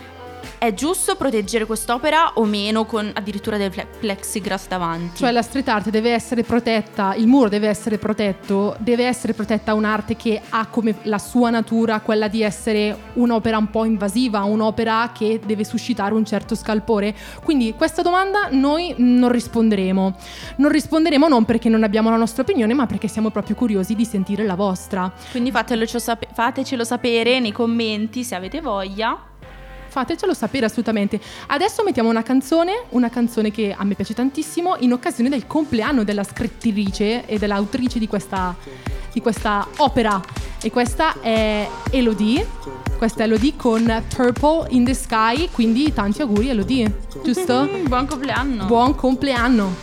è 0.59 0.75
giusto 0.75 1.17
proteggere 1.17 1.67
quest'opera 1.67 2.33
o 2.35 2.45
meno 2.45 2.85
con 2.85 3.11
addirittura 3.13 3.57
del 3.57 3.71
ple- 3.71 3.87
plexiglass 3.99 4.69
davanti? 4.69 5.19
Cioè 5.19 5.33
la 5.33 5.43
street 5.43 5.69
art 5.69 5.91
deve 5.91 6.13
essere 6.13 6.43
protetta, 6.43 7.15
il 7.15 7.27
muro 7.27 7.49
deve 7.49 7.69
essere 7.69 7.99
protetto, 7.99 8.77
deve 8.79 9.05
essere 9.05 9.33
protetta 9.35 9.75
un'arte 9.75 10.17
che 10.17 10.41
ha 10.49 10.67
come 10.67 10.97
la 11.03 11.19
sua 11.19 11.51
natura 11.51 12.01
quella 12.01 12.29
di 12.29 12.43
essere 12.43 12.97
un'opera 13.15 13.59
un 13.59 13.71
po' 13.71 13.85
invasiva, 13.85 14.43
un'opera 14.43 15.11
che 15.15 15.41
deve 15.45 15.65
suscitare 15.65 16.15
un 16.15 16.25
certo 16.25 16.55
scalpore. 16.55 17.15
Quindi 17.43 17.75
questa 17.75 18.03
domanda 18.03 18.49
noi 18.51 18.95
non 18.99 19.31
risponderemo. 19.31 20.17
Non 20.57 20.71
risponderemo 20.71 21.29
non 21.29 21.45
perché 21.45 21.69
non 21.69 21.83
abbiamo 21.83 22.11
la 22.11 22.17
nostra 22.17 22.43
opinione, 22.43 22.75
ma 22.75 22.87
perché 22.87 23.09
siamo 23.09 23.31
proprio 23.31 23.57
curiosi 23.57 23.95
di 23.95 24.05
sentire 24.05 24.45
la 24.45 24.55
vostra. 24.55 25.13
Quindi 25.31 25.51
fatecelo 25.51 26.85
sapere 26.85 27.41
nei 27.41 27.53
commenti 27.53 28.25
se 28.25 28.35
avete 28.35 28.61
voglia. 28.61 29.31
Fatecelo 29.93 30.33
sapere 30.33 30.65
assolutamente. 30.65 31.21
Adesso 31.49 31.85
mettiamo 31.85 32.09
una 32.09 32.23
canzone, 32.23 32.85
una 32.91 33.11
canzone 33.11 33.51
che 33.51 33.75
a 33.77 33.85
me 33.85 33.95
piace 33.95 34.15
tantissimo, 34.15 34.77
in 34.79 34.95
occasione 34.95 35.29
del 35.29 35.47
compleanno 35.47 36.03
della 36.03 36.25
scrittrice 36.25 37.27
e 37.27 37.37
dell'autrice 37.37 37.99
di 37.99 38.07
questa, 38.07 38.57
di 39.13 39.21
questa 39.21 39.69
opera. 39.77 40.19
E 40.63 40.71
questa 40.71 41.21
è 41.21 41.69
Elodie. 41.91 42.49
Questa 42.97 43.21
è 43.21 43.27
Elodie 43.27 43.55
con 43.55 44.03
Purple 44.15 44.69
in 44.71 44.87
the 44.87 44.95
Sky. 44.95 45.51
Quindi 45.51 45.93
tanti 45.93 46.23
auguri, 46.23 46.49
Elodie. 46.49 47.01
Giusto? 47.23 47.69
Buon 47.85 48.07
compleanno! 48.07 48.65
Buon 48.65 48.95
compleanno. 48.95 49.75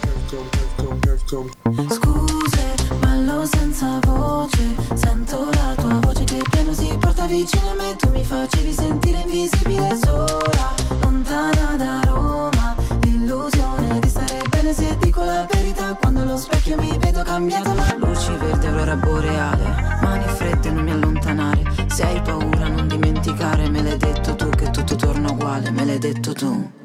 Scuse, 1.27 1.53
ballo 1.63 2.28
senza 3.49 3.99
voce. 4.05 4.75
Sento 4.93 5.49
la 5.51 5.73
tua 5.75 5.99
voce 5.99 6.23
che 6.23 6.41
piano 6.49 6.73
si 6.73 6.95
porta 6.99 7.25
vicino 7.25 7.71
a 7.71 7.73
me. 7.73 7.95
Tu 7.95 8.09
mi 8.09 8.23
facevi 8.23 8.73
sentire 8.73 9.19
invisibile 9.21 9.97
sola 10.01 10.75
Lontana 11.01 11.75
da 11.77 11.99
Roma. 12.05 12.75
L'illusione 13.01 13.99
di 13.99 14.09
stare 14.09 14.41
bene 14.49 14.73
se 14.73 14.97
dico 14.99 15.23
la 15.23 15.45
verità. 15.51 15.93
Quando 15.95 16.21
allo 16.21 16.37
specchio 16.37 16.77
mi 16.77 16.97
vedo 16.99 17.23
cambiata 17.23 17.73
ma 17.73 17.95
Luci 17.97 18.31
verde, 18.37 18.67
aurora 18.67 18.95
boreale. 18.95 19.97
Mani 20.01 20.27
fredde, 20.27 20.71
non 20.71 20.83
mi 20.83 20.91
allontanare. 20.91 21.63
Se 21.87 22.03
hai 22.03 22.21
paura 22.21 22.67
non 22.67 22.87
dimenticare. 22.87 23.69
Me 23.69 23.81
l'hai 23.81 23.97
detto 23.97 24.35
tu 24.35 24.49
che 24.49 24.69
tutto 24.69 24.95
torna 24.95 25.31
uguale. 25.31 25.71
Me 25.71 25.85
l'hai 25.85 25.99
detto 25.99 26.33
tu 26.33 26.77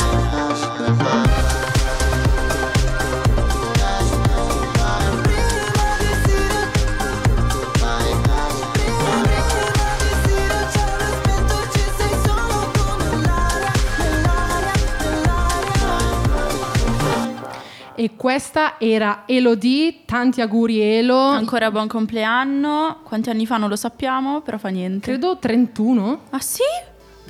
E 17.94 18.16
questa 18.16 18.78
era 18.78 19.24
Elodie, 19.26 20.06
tanti 20.06 20.40
auguri 20.40 20.80
Elo. 20.80 21.18
Ancora 21.18 21.70
buon 21.70 21.88
compleanno. 21.88 23.00
Quanti 23.04 23.28
anni 23.28 23.44
fa 23.44 23.58
non 23.58 23.68
lo 23.68 23.76
sappiamo, 23.76 24.40
però 24.40 24.56
fa 24.56 24.70
niente. 24.70 25.10
Credo 25.10 25.36
31. 25.36 26.20
Ah 26.30 26.40
sì? 26.40 26.62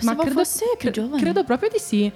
Pensavo 0.07 0.31
fosse 0.31 0.65
più 0.79 0.91
giovane. 0.91 1.21
credo 1.23 1.45
proprio 1.45 1.69
di 1.71 1.79
sì. 1.79 2.11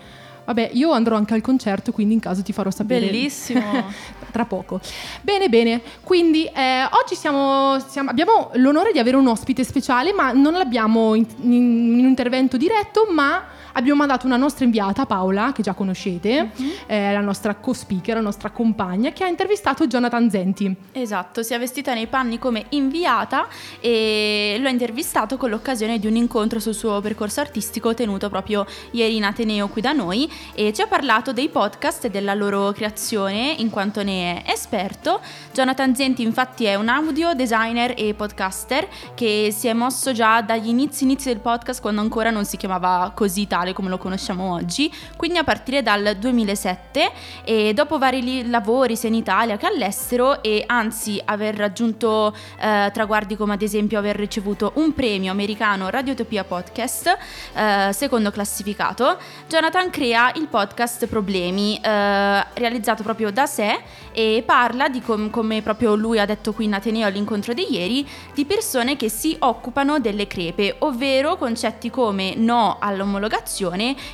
Vabbè, 0.47 0.71
io 0.75 0.93
andrò 0.93 1.17
anche 1.17 1.35
al 1.35 1.41
concerto, 1.41 1.91
quindi 1.91 2.15
in 2.15 2.21
caso 2.21 2.41
ti 2.43 2.53
farò 2.53 2.71
sapere. 2.71 3.07
Bellissimo. 3.07 3.61
Tra 4.31 4.45
poco. 4.45 4.81
Bene, 5.23 5.49
bene. 5.49 5.81
Quindi 6.03 6.45
eh, 6.45 6.85
oggi 7.03 7.17
siamo, 7.17 7.81
siamo- 7.89 8.11
abbiamo 8.11 8.51
l'onore 8.55 8.93
di 8.93 9.01
avere 9.01 9.17
un 9.17 9.27
ospite 9.27 9.65
speciale, 9.65 10.13
ma 10.13 10.31
non 10.31 10.53
l'abbiamo 10.53 11.15
in, 11.15 11.27
in- 11.41 11.53
in 11.53 11.99
un 11.99 12.07
intervento 12.07 12.57
diretto, 12.57 13.09
ma 13.11 13.43
abbiamo 13.77 13.99
mandato 13.99 14.27
una 14.27 14.37
nostra 14.37 14.65
inviata, 14.65 15.07
Paola, 15.07 15.53
che 15.53 15.63
già 15.63 15.75
conoscete, 15.75 16.51
Mhm. 16.57 16.71
eh, 16.87 17.13
la 17.13 17.21
nostra 17.21 17.55
co-speaker, 17.55 18.15
la 18.17 18.21
nostra 18.21 18.51
compagna, 18.51 19.11
che 19.13 19.25
ha 19.25 19.29
intervistato 19.29 19.87
Jonathan 19.87 20.29
Zenti. 20.31 20.75
Esatto, 20.93 21.43
si 21.43 21.55
è 21.55 21.59
vestita 21.59 21.95
nei 21.95 22.07
panni 22.07 22.39
come 22.39 22.65
inviata 22.71 23.47
e 23.81 24.57
lo 24.61 24.67
ha 24.69 24.71
intervistato 24.71 25.37
con 25.37 25.51
l'occasione 25.51 25.99
di 25.99 26.07
un 26.07 26.17
incontro 26.17 26.59
sul 26.59 26.75
suo 26.75 27.01
percorso 27.01 27.41
artistico 27.41 27.95
tenuto 27.95 28.29
proprio 28.29 28.67
ieri 28.93 29.17
in 29.17 29.25
Ateneo 29.25 29.69
qui 29.69 29.81
da 29.81 29.93
noi 29.93 30.31
e 30.55 30.73
ci 30.73 30.81
ha 30.83 30.87
parlato 30.87 31.33
dei 31.33 31.49
podcast 31.49 32.07
e 32.07 32.11
della 32.11 32.35
loro 32.35 32.73
creazione 32.73 33.55
in 33.59 33.71
quanto 33.71 34.03
ne 34.03 34.43
è 34.43 34.51
esperto. 34.51 35.21
Jonathan 35.53 35.95
Zenti 35.95 36.23
infatti 36.23 36.65
è 36.65 36.75
un 36.75 36.89
audio 36.89 37.35
designer 37.35 37.95
e 37.97 38.15
podcaster 38.15 38.89
che 39.15 39.53
si 39.57 39.69
è 39.69 39.73
mosso 39.73 40.13
già 40.13 40.41
dagli 40.43 40.69
inizi 40.69 41.05
inizi 41.05 41.29
del 41.29 41.39
podcast 41.41 41.81
quando 41.81 42.01
ancora 42.01 42.31
non 42.31 42.45
si 42.45 42.57
chiamava 42.57 43.13
così 43.15 43.47
tale 43.47 43.66
come 43.73 43.89
lo 43.89 43.99
conosciamo 43.99 44.53
oggi, 44.53 44.93
quindi 45.17 45.39
a 45.39 45.45
partire 45.45 45.83
dal 45.83 46.17
2007 46.19 47.11
e 47.45 47.73
dopo 47.75 47.99
vari 47.99 48.49
lavori 48.49 48.97
sia 48.97 49.09
in 49.09 49.15
Italia 49.15 49.57
che 49.57 49.67
all'estero 49.67 50.43
e 50.43 50.65
anzi 50.67 51.21
aver 51.25 51.57
raggiunto 51.57 52.35
eh, 52.61 52.91
traguardi 52.93 53.37
come 53.37 53.55
ad 53.55 53.63
esempio 53.63 53.99
aver 53.99 54.17
ricevuto 54.17 54.73
un 54.77 54.95
premio 54.95 55.31
americano 55.31 55.89
Radiotopia 55.89 56.45
Podcast, 56.45 57.17
eh, 57.55 57.93
secondo 57.93 58.31
classificato, 58.31 59.19
Jonathan 59.49 59.91
crea 59.91 60.33
il 60.35 60.47
podcast 60.49 61.07
Problemi, 61.07 61.79
eh, 61.83 62.47
realizzato 62.55 63.03
proprio 63.03 63.31
da 63.31 63.47
sé 63.47 63.79
e 64.13 64.43
parla 64.45 64.89
di 64.89 65.01
com- 65.03 65.31
come 65.31 65.63
proprio 65.63 65.95
lui 65.95 66.19
ha 66.19 66.25
detto 66.25 66.53
qui 66.53 66.65
in 66.65 66.75
Ateneo 66.75 67.07
all'incontro 67.07 67.53
di 67.53 67.67
ieri, 67.71 68.07
di 68.35 68.45
persone 68.45 68.97
che 68.97 69.09
si 69.09 69.37
occupano 69.41 69.99
delle 69.99 70.27
crepe, 70.27 70.77
ovvero 70.81 71.37
concetti 71.37 71.91
come 71.91 72.35
no 72.37 72.79
all'omologazione 72.81 73.56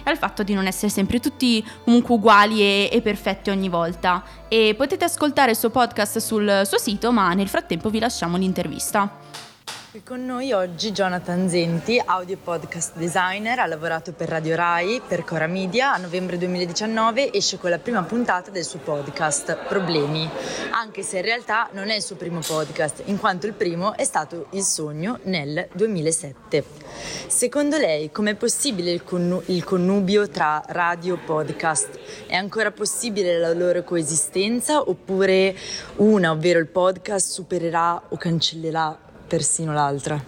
e 0.05 0.11
al 0.11 0.19
fatto 0.19 0.43
di 0.43 0.55
non 0.55 0.67
essere 0.67 0.91
sempre 0.91 1.21
tutti 1.21 1.65
comunque 1.85 2.15
uguali 2.15 2.61
e, 2.61 2.89
e 2.93 3.01
perfetti 3.01 3.51
ogni 3.51 3.69
volta. 3.69 4.23
E 4.49 4.75
potete 4.77 5.05
ascoltare 5.05 5.53
il 5.53 5.57
suo 5.57 5.71
podcast 5.71 6.19
sul 6.19 6.63
suo 6.65 6.79
sito, 6.79 7.13
ma 7.13 7.33
nel 7.35 7.49
frattempo 7.49 7.91
vi 7.91 7.99
lasciamo 7.99 8.37
l'intervista. 8.37 9.51
Qui 9.93 10.03
con 10.03 10.25
noi 10.25 10.53
oggi 10.53 10.91
Jonathan 10.91 11.51
Zenti, 11.51 12.03
audio 12.03 12.39
podcast 12.43 12.97
designer, 12.97 13.59
ha 13.59 13.67
lavorato 13.67 14.15
per 14.15 14.31
Radio 14.31 14.57
Rai, 14.57 15.03
per 15.07 15.23
Cora 15.23 15.47
Media, 15.47 15.93
a 15.93 15.99
novembre 15.99 16.39
2019 16.39 17.31
esce 17.31 17.59
con 17.59 17.69
la 17.69 17.79
prima 17.79 18.03
puntata 18.03 18.51
del 18.51 18.65
suo 18.65 18.79
podcast 18.79 19.55
Problemi, 19.69 20.27
anche 20.71 21.03
se 21.03 21.19
in 21.19 21.25
realtà 21.25 21.69
non 21.73 21.91
è 21.91 21.97
il 21.97 22.01
suo 22.01 22.17
primo 22.17 22.41
podcast, 22.41 23.03
in 23.05 23.19
quanto 23.19 23.47
il 23.47 23.53
primo 23.53 23.95
è 23.95 24.05
stato 24.05 24.47
Il 24.53 24.63
Sogno 24.63 25.19
nel 25.25 25.69
2007. 25.75 26.65
Secondo 27.27 27.77
lei 27.77 28.11
com'è 28.11 28.35
possibile 28.35 28.93
il, 28.93 29.05
connu- 29.05 29.47
il 29.51 29.63
connubio 29.63 30.27
tra 30.27 30.63
radio 30.69 31.17
e 31.17 31.19
podcast? 31.19 31.99
È 32.27 32.35
ancora 32.35 32.71
possibile 32.71 33.39
la 33.39 33.53
loro 33.53 33.85
coesistenza 33.85 34.81
oppure 34.81 35.55
una, 35.97 36.31
ovvero 36.31 36.59
il 36.61 36.69
podcast, 36.69 37.31
supererà 37.31 38.05
o 38.09 38.17
cancellerà 38.17 39.11
persino 39.33 39.73
l'altra? 39.73 40.23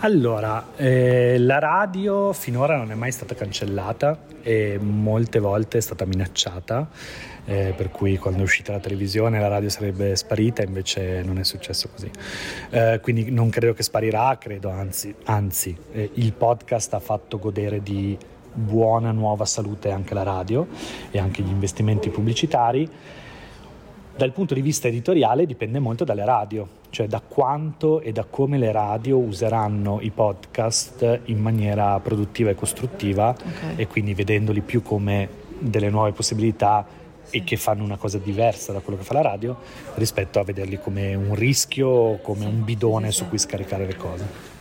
Allora, 0.00 0.72
eh, 0.74 1.38
la 1.38 1.60
radio 1.60 2.32
finora 2.32 2.76
non 2.76 2.90
è 2.90 2.96
mai 2.96 3.12
stata 3.12 3.36
cancellata 3.36 4.24
e 4.42 4.76
molte 4.80 5.38
volte 5.38 5.78
è 5.78 5.80
stata 5.80 6.04
minacciata, 6.04 6.88
eh, 7.44 7.72
per 7.76 7.90
cui 7.90 8.18
quando 8.18 8.40
è 8.40 8.42
uscita 8.42 8.72
la 8.72 8.80
televisione 8.80 9.38
la 9.38 9.46
radio 9.46 9.68
sarebbe 9.68 10.16
sparita, 10.16 10.64
invece 10.64 11.22
non 11.22 11.38
è 11.38 11.44
successo 11.44 11.88
così. 11.90 12.10
Eh, 12.70 12.98
quindi 13.00 13.30
non 13.30 13.50
credo 13.50 13.72
che 13.72 13.84
sparirà, 13.84 14.36
credo 14.36 14.70
anzi, 14.70 15.14
anzi 15.26 15.76
eh, 15.92 16.10
il 16.14 16.32
podcast 16.32 16.94
ha 16.94 16.98
fatto 16.98 17.38
godere 17.38 17.84
di 17.84 18.18
buona 18.52 19.12
nuova 19.12 19.44
salute 19.44 19.92
anche 19.92 20.12
la 20.12 20.24
radio 20.24 20.66
e 21.12 21.20
anche 21.20 21.40
gli 21.40 21.50
investimenti 21.50 22.10
pubblicitari. 22.10 22.90
Dal 24.20 24.32
punto 24.32 24.52
di 24.52 24.60
vista 24.60 24.86
editoriale 24.86 25.46
dipende 25.46 25.78
molto 25.78 26.04
dalle 26.04 26.26
radio, 26.26 26.68
cioè 26.90 27.06
da 27.06 27.22
quanto 27.26 28.02
e 28.02 28.12
da 28.12 28.24
come 28.28 28.58
le 28.58 28.70
radio 28.70 29.16
useranno 29.16 29.98
i 30.02 30.10
podcast 30.10 31.20
in 31.24 31.38
maniera 31.38 31.98
produttiva 32.00 32.50
e 32.50 32.54
costruttiva 32.54 33.34
e 33.76 33.86
quindi 33.86 34.12
vedendoli 34.12 34.60
più 34.60 34.82
come 34.82 35.26
delle 35.58 35.88
nuove 35.88 36.12
possibilità 36.12 36.86
e 37.30 37.44
che 37.44 37.56
fanno 37.56 37.82
una 37.82 37.96
cosa 37.96 38.18
diversa 38.18 38.74
da 38.74 38.80
quello 38.80 38.98
che 38.98 39.06
fa 39.06 39.14
la 39.14 39.22
radio 39.22 39.56
rispetto 39.94 40.38
a 40.38 40.44
vederli 40.44 40.78
come 40.78 41.14
un 41.14 41.34
rischio 41.34 41.88
o 41.88 42.20
come 42.20 42.44
un 42.44 42.62
bidone 42.62 43.12
su 43.12 43.26
cui 43.26 43.38
scaricare 43.38 43.86
le 43.86 43.96
cose. 43.96 44.59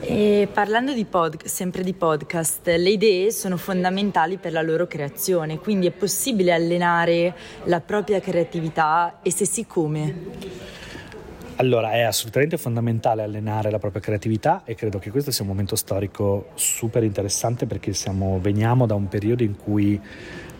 E 0.00 0.48
parlando 0.52 0.92
di 0.92 1.04
pod, 1.04 1.44
sempre 1.44 1.82
di 1.82 1.92
podcast, 1.92 2.66
le 2.66 2.90
idee 2.90 3.30
sono 3.30 3.56
fondamentali 3.56 4.36
per 4.36 4.52
la 4.52 4.62
loro 4.62 4.86
creazione, 4.86 5.58
quindi 5.58 5.86
è 5.86 5.90
possibile 5.90 6.52
allenare 6.52 7.34
la 7.64 7.80
propria 7.80 8.20
creatività 8.20 9.18
e 9.22 9.30
se 9.30 9.46
sì 9.46 9.66
come? 9.66 10.74
Allora, 11.56 11.92
è 11.92 12.02
assolutamente 12.02 12.58
fondamentale 12.58 13.22
allenare 13.22 13.70
la 13.70 13.78
propria 13.78 14.02
creatività 14.02 14.62
e 14.64 14.74
credo 14.74 14.98
che 14.98 15.10
questo 15.10 15.30
sia 15.30 15.42
un 15.42 15.50
momento 15.50 15.74
storico 15.74 16.48
super 16.54 17.02
interessante 17.02 17.66
perché 17.66 17.94
siamo, 17.94 18.38
veniamo 18.40 18.84
da 18.84 18.94
un 18.94 19.08
periodo 19.08 19.42
in 19.42 19.56
cui 19.56 19.98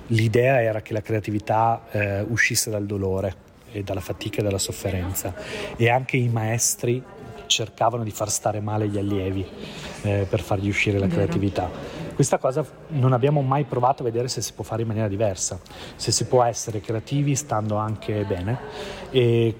l'idea 0.08 0.62
era 0.62 0.80
che 0.80 0.94
la 0.94 1.02
creatività 1.02 1.84
eh, 1.90 2.20
uscisse 2.22 2.70
dal 2.70 2.86
dolore 2.86 3.44
e 3.72 3.82
dalla 3.82 4.00
fatica 4.00 4.40
e 4.40 4.42
dalla 4.42 4.58
sofferenza 4.58 5.34
e 5.76 5.90
anche 5.90 6.16
i 6.16 6.28
maestri 6.28 7.02
cercavano 7.46 8.04
di 8.04 8.10
far 8.10 8.30
stare 8.30 8.60
male 8.60 8.88
gli 8.88 8.98
allievi 8.98 9.46
eh, 10.02 10.26
per 10.28 10.40
fargli 10.40 10.68
uscire 10.68 10.98
la 10.98 11.06
creatività. 11.06 11.70
Questa 12.14 12.38
cosa 12.38 12.64
non 12.88 13.12
abbiamo 13.12 13.42
mai 13.42 13.64
provato 13.64 14.02
a 14.02 14.06
vedere 14.06 14.28
se 14.28 14.40
si 14.40 14.52
può 14.52 14.64
fare 14.64 14.82
in 14.82 14.88
maniera 14.88 15.08
diversa, 15.08 15.60
se 15.96 16.12
si 16.12 16.24
può 16.26 16.42
essere 16.42 16.80
creativi 16.80 17.34
stando 17.34 17.76
anche 17.76 18.24
bene 18.24 18.58
e 19.10 19.54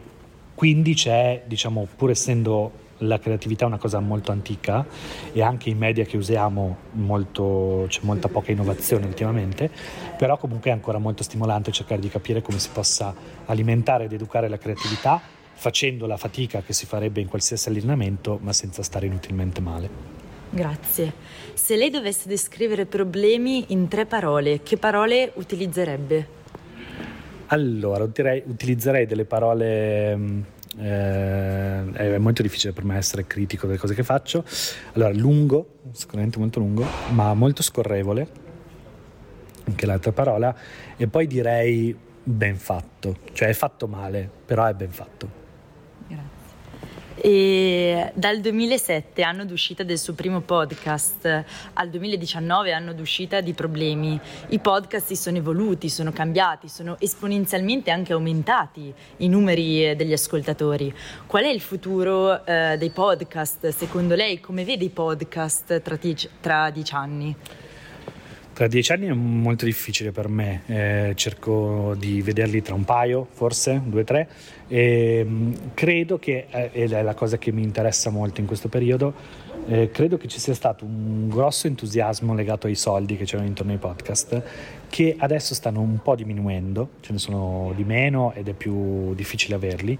quindi 0.55 0.95
c'è, 0.95 1.43
diciamo, 1.47 1.87
pur 1.97 2.11
essendo 2.11 2.85
la 3.00 3.19
creatività 3.19 3.66
una 3.66 3.76
cosa 3.76 4.00
molto 4.00 4.33
antica 4.33 4.87
e 5.33 5.43
anche 5.43 5.69
i 5.69 5.75
media 5.75 6.05
che 6.05 6.16
usiamo 6.16 6.76
molto, 6.93 7.85
c'è 7.88 8.00
molta 8.05 8.28
poca 8.28 8.52
innovazione 8.52 9.05
ultimamente, 9.07 9.71
però 10.16 10.38
comunque 10.38 10.71
è 10.71 10.73
ancora 10.73 10.99
molto 10.99 11.23
stimolante 11.23 11.73
cercare 11.73 12.00
di 12.00 12.09
capire 12.09 12.40
come 12.40 12.59
si 12.59 12.71
possa 12.73 13.14
alimentare 13.45 14.05
ed 14.05 14.12
educare 14.12 14.49
la 14.49 14.57
creatività 14.57 15.21
facendo 15.58 16.06
la 16.06 16.16
fatica 16.18 16.60
che 16.60 16.72
si 16.72 16.86
farebbe 16.86 17.20
in 17.20 17.28
qualsiasi 17.28 17.68
allenamento 17.70 18.38
ma 18.42 18.52
senza 18.52 18.82
stare 18.82 19.06
inutilmente 19.06 19.60
male. 19.60 20.14
Grazie. 20.50 21.12
Se 21.54 21.76
lei 21.76 21.90
dovesse 21.90 22.28
descrivere 22.28 22.86
problemi 22.86 23.64
in 23.68 23.88
tre 23.88 24.06
parole, 24.06 24.62
che 24.62 24.76
parole 24.76 25.32
utilizzerebbe? 25.34 26.34
Allora, 27.46 28.04
utirei- 28.04 28.42
utilizzerei 28.46 29.06
delle 29.06 29.25
parole. 29.25 30.16
mm, 30.16 30.40
eh, 30.78 31.92
è 31.92 32.18
molto 32.18 32.42
difficile 32.42 32.72
per 32.72 32.84
me 32.84 32.96
essere 32.96 33.26
critico 33.26 33.66
delle 33.66 33.78
cose 33.78 33.94
che 33.94 34.02
faccio. 34.02 34.44
Allora, 34.92 35.12
lungo, 35.12 35.78
sicuramente 35.92 36.38
molto 36.38 36.58
lungo, 36.60 36.84
ma 37.10 37.32
molto 37.34 37.62
scorrevole, 37.62 38.28
anche 39.64 39.86
l'altra 39.86 40.12
parola, 40.12 40.54
e 40.96 41.06
poi 41.06 41.26
direi 41.26 41.96
ben 42.22 42.56
fatto, 42.56 43.18
cioè 43.32 43.48
è 43.48 43.52
fatto 43.52 43.86
male, 43.86 44.28
però 44.44 44.66
è 44.66 44.75
ben 44.75 44.90
fatto. 44.90 45.44
E 47.18 48.12
dal 48.14 48.40
2007, 48.40 49.22
anno 49.22 49.46
d'uscita 49.46 49.82
del 49.82 49.98
suo 49.98 50.12
primo 50.12 50.42
podcast, 50.42 51.44
al 51.72 51.88
2019, 51.88 52.72
anno 52.72 52.92
d'uscita 52.92 53.40
di 53.40 53.54
Problemi, 53.54 54.20
i 54.48 54.58
podcast 54.58 55.06
si 55.06 55.16
sono 55.16 55.38
evoluti, 55.38 55.88
sono 55.88 56.12
cambiati, 56.12 56.68
sono 56.68 56.96
esponenzialmente 57.00 57.90
anche 57.90 58.12
aumentati 58.12 58.92
i 59.16 59.28
numeri 59.28 59.88
eh, 59.88 59.96
degli 59.96 60.12
ascoltatori. 60.12 60.94
Qual 61.26 61.42
è 61.42 61.48
il 61.48 61.60
futuro 61.60 62.44
eh, 62.44 62.76
dei 62.78 62.90
podcast? 62.90 63.68
Secondo 63.68 64.14
lei, 64.14 64.38
come 64.38 64.64
vede 64.64 64.84
i 64.84 64.90
podcast 64.90 65.80
tra, 65.80 65.98
tra 66.40 66.70
dieci 66.70 66.94
anni? 66.94 67.36
Tra 68.56 68.68
dieci 68.68 68.90
anni 68.90 69.08
è 69.08 69.12
molto 69.12 69.66
difficile 69.66 70.12
per 70.12 70.28
me, 70.28 70.62
eh, 70.64 71.12
cerco 71.14 71.95
di 71.99 72.23
vederli 72.23 72.62
tra 72.62 72.73
un 72.73 72.84
paio, 72.84 73.28
forse 73.30 73.82
due 73.84 74.00
o 74.00 74.04
tre, 74.04 74.28
e 74.66 75.23
mh, 75.23 75.75
credo 75.75 76.19
che, 76.19 76.47
eh, 76.49 76.71
ed 76.73 76.92
è 76.92 77.02
la 77.02 77.12
cosa 77.12 77.36
che 77.36 77.52
mi 77.52 77.62
interessa 77.62 78.08
molto 78.08 78.40
in 78.40 78.47
questo 78.47 78.71
periodo, 78.71 79.12
eh, 79.66 79.90
credo 79.90 80.16
che 80.16 80.26
ci 80.26 80.40
sia 80.40 80.54
stato 80.54 80.86
un 80.86 81.28
grosso 81.28 81.66
entusiasmo 81.66 82.32
legato 82.32 82.66
ai 82.66 82.76
soldi 82.76 83.19
che 83.19 83.26
c'erano 83.26 83.47
intorno 83.47 83.73
ai 83.73 83.78
podcast, 83.78 84.42
che 84.88 85.16
adesso 85.19 85.54
stanno 85.54 85.82
un 85.82 86.00
po' 86.00 86.14
diminuendo, 86.14 86.92
ce 87.00 87.12
ne 87.12 87.19
sono 87.19 87.75
di 87.76 87.84
meno 87.84 88.32
ed 88.32 88.49
è 88.49 88.54
più 88.54 89.14
difficile 89.14 89.56
averli, 89.56 89.99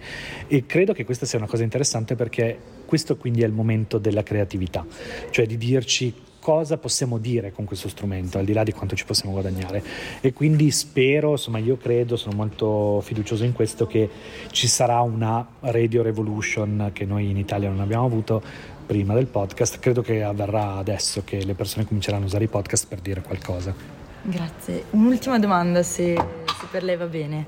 e 0.49 0.65
credo 0.65 0.95
che 0.95 1.05
questa 1.05 1.27
sia 1.27 1.37
una 1.37 1.47
cosa 1.47 1.63
interessante 1.63 2.15
perché 2.15 2.59
questo 2.87 3.19
quindi 3.19 3.43
è 3.43 3.47
il 3.47 3.53
momento 3.53 3.99
della 3.99 4.23
creatività, 4.23 4.87
cioè 5.29 5.45
di 5.45 5.59
dirci 5.59 6.25
cosa 6.47 6.77
possiamo 6.77 7.19
dire 7.19 7.51
con 7.51 7.65
questo 7.65 7.89
strumento, 7.89 8.39
al 8.39 8.45
di 8.45 8.53
là 8.53 8.63
di 8.63 8.71
quanto 8.71 8.95
ci 8.95 9.05
possiamo 9.05 9.33
guadagnare. 9.33 9.83
E 10.21 10.33
quindi 10.33 10.71
spero, 10.71 11.33
insomma, 11.33 11.59
io 11.59 11.77
credo, 11.77 12.15
sono 12.15 12.37
molto 12.37 13.01
fiducioso 13.01 13.43
in 13.43 13.53
questo, 13.53 13.89
che 13.89 14.09
ci 14.53 14.69
sarà 14.69 15.01
una 15.01 15.45
radio 15.59 16.03
revolution 16.03 16.91
che 16.93 17.05
noi 17.05 17.31
in 17.31 17.37
Italia 17.37 17.69
non 17.69 17.81
abbiamo 17.81 18.05
avuto 18.05 18.41
prima 18.87 19.13
del 19.15 19.27
podcast. 19.27 19.81
Credo 19.81 20.03
che 20.03 20.23
avverrà 20.23 20.75
adesso 20.77 21.23
che 21.25 21.45
le 21.45 21.55
persone 21.55 21.85
cominceranno 21.85 22.23
a 22.23 22.27
usare 22.27 22.45
i 22.45 22.49
podcast 22.49 22.87
per 22.87 23.01
dire 23.01 23.23
qualcosa. 23.23 23.75
Grazie. 24.23 24.85
Un'ultima 24.91 25.41
domanda, 25.41 25.83
se, 25.83 26.15
se 26.15 26.67
per 26.71 26.85
lei 26.85 26.97
va 26.97 27.07
bene. 27.07 27.47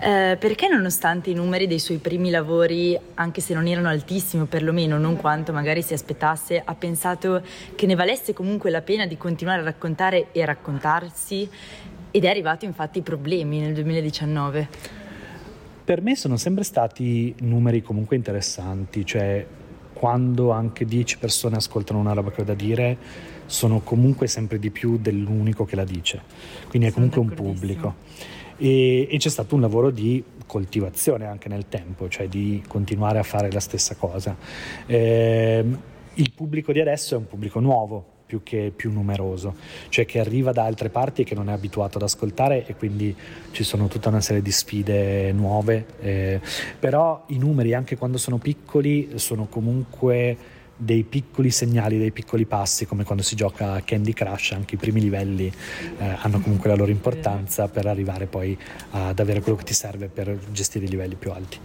Eh, 0.00 0.36
perché 0.38 0.68
nonostante 0.68 1.30
i 1.30 1.34
numeri 1.34 1.66
dei 1.66 1.78
suoi 1.78 1.98
primi 1.98 2.30
lavori, 2.30 2.98
anche 3.14 3.40
se 3.40 3.54
non 3.54 3.66
erano 3.66 3.88
altissimi 3.88 4.42
o 4.42 4.46
perlomeno 4.46 4.98
non 4.98 5.16
quanto 5.16 5.52
magari 5.52 5.82
si 5.82 5.94
aspettasse, 5.94 6.60
ha 6.64 6.74
pensato 6.74 7.42
che 7.74 7.86
ne 7.86 7.94
valesse 7.94 8.32
comunque 8.32 8.70
la 8.70 8.82
pena 8.82 9.06
di 9.06 9.16
continuare 9.16 9.60
a 9.60 9.64
raccontare 9.64 10.28
e 10.32 10.44
raccontarsi 10.44 11.48
ed 12.10 12.24
è 12.24 12.28
arrivato 12.28 12.64
infatti 12.64 12.98
i 12.98 13.02
problemi 13.02 13.60
nel 13.60 13.74
2019? 13.74 14.68
Per 15.84 16.00
me 16.00 16.16
sono 16.16 16.36
sempre 16.36 16.64
stati 16.64 17.34
numeri 17.40 17.82
comunque 17.82 18.16
interessanti, 18.16 19.04
cioè 19.04 19.44
quando 19.92 20.50
anche 20.50 20.84
10 20.84 21.18
persone 21.18 21.56
ascoltano 21.56 21.98
una 21.98 22.12
roba 22.12 22.30
che 22.30 22.40
ho 22.40 22.44
da 22.44 22.54
dire, 22.54 22.96
sono 23.46 23.80
comunque 23.80 24.26
sempre 24.26 24.58
di 24.58 24.70
più 24.70 24.98
dell'unico 24.98 25.64
che 25.64 25.76
la 25.76 25.84
dice, 25.84 26.22
quindi 26.68 26.88
è 26.88 26.92
comunque 26.92 27.20
un 27.20 27.28
pubblico. 27.28 27.94
E, 28.56 29.08
e 29.10 29.16
c'è 29.18 29.28
stato 29.28 29.54
un 29.54 29.60
lavoro 29.60 29.90
di 29.90 30.22
coltivazione 30.46 31.26
anche 31.26 31.48
nel 31.48 31.68
tempo, 31.68 32.08
cioè 32.08 32.28
di 32.28 32.62
continuare 32.66 33.18
a 33.18 33.22
fare 33.22 33.50
la 33.50 33.60
stessa 33.60 33.94
cosa. 33.96 34.36
Ehm, 34.86 35.78
il 36.14 36.32
pubblico 36.32 36.72
di 36.72 36.80
adesso 36.80 37.14
è 37.14 37.18
un 37.18 37.26
pubblico 37.26 37.60
nuovo, 37.60 38.12
più 38.26 38.42
che 38.42 38.72
più 38.74 38.90
numeroso, 38.90 39.54
cioè 39.88 40.06
che 40.06 40.18
arriva 40.18 40.52
da 40.52 40.64
altre 40.64 40.88
parti 40.88 41.22
e 41.22 41.24
che 41.24 41.34
non 41.34 41.48
è 41.48 41.52
abituato 41.52 41.98
ad 41.98 42.04
ascoltare 42.04 42.66
e 42.66 42.74
quindi 42.74 43.14
ci 43.50 43.62
sono 43.64 43.86
tutta 43.86 44.08
una 44.08 44.20
serie 44.20 44.42
di 44.42 44.50
sfide 44.50 45.32
nuove, 45.32 45.86
eh, 46.00 46.40
però 46.78 47.24
i 47.28 47.38
numeri 47.38 47.74
anche 47.74 47.96
quando 47.96 48.18
sono 48.18 48.38
piccoli 48.38 49.12
sono 49.16 49.46
comunque 49.46 50.36
dei 50.84 51.02
piccoli 51.02 51.50
segnali, 51.50 51.98
dei 51.98 52.12
piccoli 52.12 52.44
passi, 52.44 52.86
come 52.86 53.04
quando 53.04 53.22
si 53.22 53.34
gioca 53.34 53.72
a 53.72 53.80
Candy 53.80 54.12
Crush, 54.12 54.52
anche 54.52 54.74
i 54.74 54.78
primi 54.78 55.00
livelli 55.00 55.50
eh, 55.98 56.16
hanno 56.20 56.40
comunque 56.40 56.68
la 56.68 56.76
loro 56.76 56.90
importanza 56.90 57.68
per 57.68 57.86
arrivare 57.86 58.26
poi 58.26 58.56
ad 58.90 59.18
avere 59.18 59.40
quello 59.40 59.58
che 59.58 59.64
ti 59.64 59.74
serve 59.74 60.08
per 60.08 60.38
gestire 60.52 60.84
i 60.84 60.88
livelli 60.88 61.14
più 61.14 61.32
alti. 61.32 61.58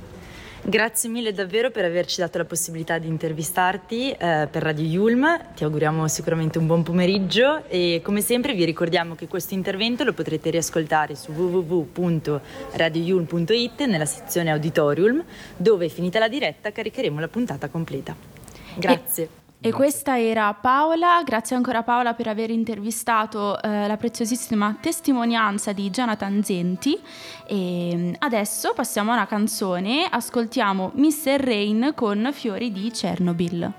Grazie 0.62 1.10
mille 1.10 1.32
davvero 1.32 1.72
per 1.72 1.86
averci 1.86 2.20
dato 2.20 2.38
la 2.38 2.44
possibilità 2.44 2.98
di 2.98 3.08
intervistarti 3.08 4.12
eh, 4.12 4.50
per 4.52 4.62
Radio 4.62 4.86
Yulm, 4.86 5.54
ti 5.56 5.64
auguriamo 5.64 6.06
sicuramente 6.10 6.58
un 6.58 6.68
buon 6.68 6.84
pomeriggio 6.84 7.64
e 7.70 8.02
come 8.04 8.20
sempre 8.20 8.54
vi 8.54 8.66
ricordiamo 8.66 9.16
che 9.16 9.28
questo 9.28 9.54
intervento 9.54 10.04
lo 10.04 10.12
potrete 10.12 10.50
riascoltare 10.50 11.16
su 11.16 11.32
www.radioyulm.it 11.32 13.86
nella 13.86 14.06
sezione 14.06 14.52
Auditorium 14.52 15.24
dove 15.56 15.88
finita 15.88 16.20
la 16.20 16.28
diretta 16.28 16.74
caricheremo 16.74 17.22
la 17.22 17.30
puntata 17.30 17.70
completa. 17.70 18.39
Grazie. 18.76 19.30
E 19.62 19.74
questa 19.74 20.18
era 20.18 20.54
Paola, 20.54 21.22
grazie 21.26 21.58
ancora 21.58 21.84
Paola 21.84 22.14
per 22.14 22.30
aver 22.30 22.50
intervistato 22.50 23.62
eh, 23.62 23.88
la 23.88 23.98
preziosissima 23.98 24.78
testimonianza 24.80 25.74
di 25.74 25.90
Jonathan 25.90 26.42
Zenti 26.42 26.98
e 27.46 27.92
mm, 27.94 28.14
adesso 28.20 28.72
passiamo 28.74 29.12
a 29.12 29.16
una 29.16 29.28
canzone, 29.28 30.08
ascoltiamo 30.10 30.94
Mr. 30.96 31.42
Rain 31.42 31.92
con 31.94 32.30
Fiori 32.32 32.72
di 32.72 32.90
Chernobyl. 32.90 33.74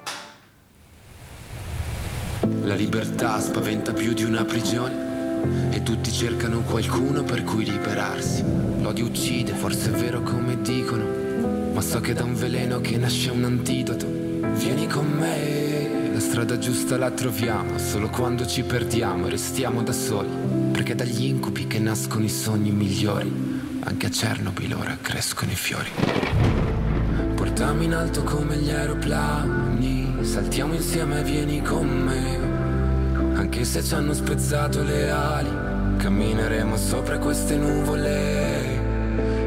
La 2.64 2.74
libertà 2.74 3.40
spaventa 3.40 3.94
più 3.94 4.12
di 4.12 4.24
una 4.24 4.44
prigione 4.44 5.70
e 5.70 5.82
tutti 5.82 6.12
cercano 6.12 6.60
qualcuno 6.60 7.22
per 7.22 7.42
cui 7.42 7.64
liberarsi. 7.64 8.44
L'odio 8.82 9.06
uccide, 9.06 9.54
forse 9.54 9.90
è 9.90 9.94
vero 9.94 10.20
come 10.20 10.60
dicono, 10.60 11.72
ma 11.72 11.80
so 11.80 12.00
che 12.00 12.12
da 12.12 12.24
un 12.24 12.34
veleno 12.34 12.82
che 12.82 12.98
nasce 12.98 13.30
un 13.30 13.44
antidoto. 13.44 14.19
Vieni 14.40 14.86
con 14.86 15.06
me, 15.06 16.12
la 16.14 16.20
strada 16.20 16.56
giusta 16.58 16.96
la 16.96 17.10
troviamo 17.10 17.76
solo 17.78 18.08
quando 18.08 18.46
ci 18.46 18.62
perdiamo 18.62 19.26
e 19.26 19.30
restiamo 19.30 19.82
da 19.82 19.92
soli, 19.92 20.30
perché 20.72 20.94
dagli 20.94 21.26
incubi 21.26 21.66
che 21.66 21.78
nascono 21.78 22.24
i 22.24 22.30
sogni 22.30 22.70
migliori, 22.70 23.30
anche 23.80 24.06
a 24.06 24.08
Chernobyl 24.08 24.74
ora 24.74 24.96
crescono 25.00 25.50
i 25.52 25.56
fiori. 25.56 25.90
Portami 27.34 27.84
in 27.84 27.94
alto 27.94 28.22
come 28.22 28.56
gli 28.56 28.70
aeroplani, 28.70 30.16
saltiamo 30.22 30.72
insieme, 30.72 31.22
vieni 31.22 31.60
con 31.62 31.86
me. 31.86 33.38
Anche 33.38 33.64
se 33.64 33.82
ci 33.82 33.94
hanno 33.94 34.14
spezzato 34.14 34.82
le 34.82 35.10
ali, 35.10 35.50
cammineremo 35.98 36.76
sopra 36.78 37.18
queste 37.18 37.56
nuvole. 37.56 38.88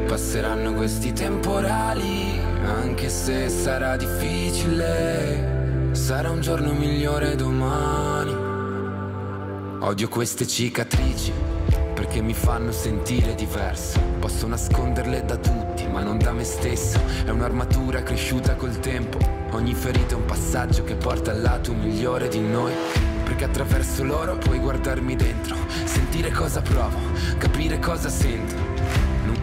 Passeranno 0.06 0.72
questi 0.74 1.12
temporali, 1.12 2.23
anche 2.64 3.08
se 3.08 3.48
sarà 3.48 3.96
difficile. 3.96 5.92
sarà 5.92 6.30
un 6.30 6.40
giorno 6.40 6.72
migliore 6.72 7.36
domani. 7.36 8.32
Odio 9.80 10.08
queste 10.08 10.46
cicatrici 10.46 11.32
perché 11.94 12.20
mi 12.20 12.34
fanno 12.34 12.72
sentire 12.72 13.34
diverso. 13.34 14.00
Posso 14.18 14.46
nasconderle 14.46 15.24
da 15.24 15.36
tutti, 15.36 15.86
ma 15.86 16.02
non 16.02 16.18
da 16.18 16.32
me 16.32 16.44
stesso. 16.44 17.00
È 17.24 17.30
un'armatura 17.30 18.02
cresciuta 18.02 18.54
col 18.54 18.78
tempo. 18.80 19.18
Ogni 19.52 19.74
ferita 19.74 20.14
è 20.14 20.18
un 20.18 20.24
passaggio 20.24 20.84
che 20.84 20.96
porta 20.96 21.30
al 21.30 21.40
lato 21.40 21.72
migliore 21.72 22.28
di 22.28 22.40
noi. 22.40 22.72
Perché 23.24 23.44
attraverso 23.44 24.04
loro 24.04 24.36
puoi 24.36 24.58
guardarmi 24.58 25.16
dentro, 25.16 25.56
sentire 25.84 26.30
cosa 26.30 26.60
provo, 26.60 26.98
capire 27.38 27.78
cosa 27.78 28.08
sento. 28.08 28.63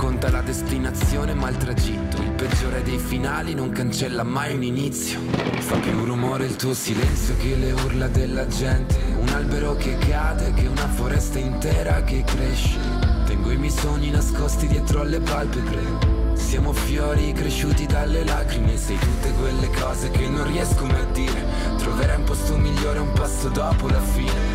Conta 0.02 0.32
la 0.32 0.42
destinazione 0.42 1.36
ma 1.36 1.48
il 1.50 1.58
tragitto 1.58 2.20
Il 2.24 2.32
peggiore 2.32 2.82
dei 2.82 2.98
finali 2.98 3.54
non 3.54 3.70
cancella 3.70 4.24
mai 4.24 4.56
un 4.56 4.64
inizio. 4.64 5.20
Fa 5.60 5.78
più 5.78 6.04
rumore 6.04 6.46
il 6.46 6.56
tuo 6.56 6.74
silenzio 6.74 7.38
che 7.38 7.56
le 7.56 7.72
urla 7.72 8.08
della 8.08 8.48
gente. 8.48 8.96
Un 9.20 9.28
albero 9.28 9.76
che 9.76 9.96
cade 10.00 10.54
che 10.54 10.66
una 10.66 10.88
foresta 10.88 11.38
intera 11.38 12.02
che 12.02 12.24
cresce. 12.24 12.80
Tengo 13.28 13.52
i 13.52 13.58
miei 13.58 13.70
sogni 13.70 14.10
nascosti 14.10 14.66
dietro 14.66 15.02
alle 15.02 15.20
palpebre. 15.20 16.34
Siamo 16.34 16.74
fiori 16.74 17.32
cresciuti 17.34 17.86
dalle 17.86 18.24
lacrime. 18.24 18.78
Sei 18.78 18.98
tutte 18.98 19.32
quelle 19.34 19.70
cose 19.70 20.10
che 20.10 20.28
non 20.28 20.48
riesco 20.48 20.84
mai 20.84 21.02
a 21.02 21.12
dire. 21.12 21.46
Troverai 21.78 22.18
un 22.18 22.24
posto 22.24 22.58
migliore 22.58 22.98
un 22.98 23.12
passo 23.12 23.50
dopo 23.50 23.88
la 23.88 24.02
fine 24.02 24.51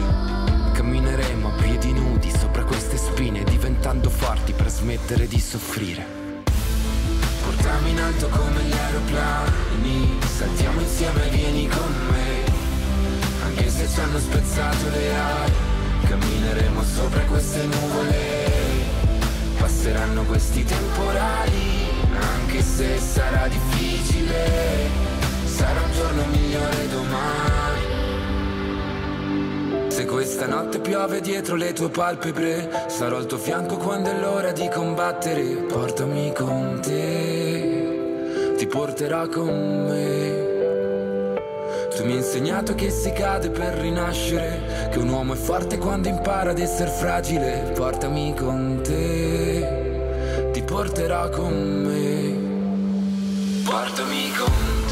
Cammineremo 0.87 1.49
a 1.49 1.51
piedi 1.61 1.93
nudi 1.93 2.31
sopra 2.31 2.63
queste 2.63 2.97
spine 2.97 3.43
Diventando 3.43 4.09
forti 4.09 4.53
per 4.53 4.69
smettere 4.69 5.27
di 5.27 5.41
soffrire. 5.41 6.07
Portami 7.43 7.91
in 7.91 8.01
alto 8.01 8.29
come 8.29 8.63
gli 8.63 8.73
aeroplani 8.73 10.19
Saltiamo 10.25 10.81
insieme, 10.81 11.29
vieni 11.31 11.67
con 11.67 11.93
me. 12.09 12.45
Anche 13.47 13.69
se 13.69 13.89
ci 13.89 13.99
hanno 13.99 14.21
spezzato 14.21 14.89
le 14.91 15.15
ali 15.17 15.53
Cammineremo 16.07 16.85
sopra 16.85 17.21
queste 17.23 17.65
nuvole. 17.65 18.55
Passeranno 19.59 20.23
questi 20.23 20.63
temporali 20.63 21.89
Anche 22.17 22.63
se 22.63 22.97
sarà 23.01 23.49
difficile 23.49 24.89
Sarà 25.47 25.81
un 25.81 25.93
giorno 25.93 26.25
migliore 26.27 26.89
domani 26.91 27.56
se 29.97 30.05
questa 30.05 30.47
notte 30.47 30.79
piove 30.79 31.23
dietro 31.23 31.57
le 31.57 31.73
tue 31.73 31.89
palpebre, 31.89 32.85
sarò 32.89 33.17
al 33.17 33.25
tuo 33.25 33.39
fianco 33.39 33.79
quando 33.79 34.11
è 34.11 34.21
l'ora 34.21 34.53
di 34.53 34.69
combattere. 34.69 35.43
Portami 35.43 36.35
con 36.35 36.81
te, 36.83 38.55
ti 38.59 38.67
porterà 38.67 39.27
con 39.27 39.87
me. 39.89 41.39
Tu 41.97 42.05
mi 42.05 42.13
hai 42.13 42.19
insegnato 42.19 42.75
che 42.75 42.91
si 42.91 43.11
cade 43.13 43.49
per 43.49 43.73
rinascere, 43.73 44.91
che 44.91 44.99
un 44.99 45.09
uomo 45.09 45.33
è 45.33 45.37
forte 45.37 45.79
quando 45.79 46.09
impara 46.09 46.51
ad 46.51 46.59
essere 46.59 46.91
fragile. 46.91 47.73
Portami 47.75 48.35
con 48.35 48.81
te, 48.83 50.51
ti 50.53 50.63
porterà 50.63 51.31
con 51.31 51.55
me. 51.87 52.35
Portami 53.65 54.31
con 54.37 54.47
te. 54.81 54.86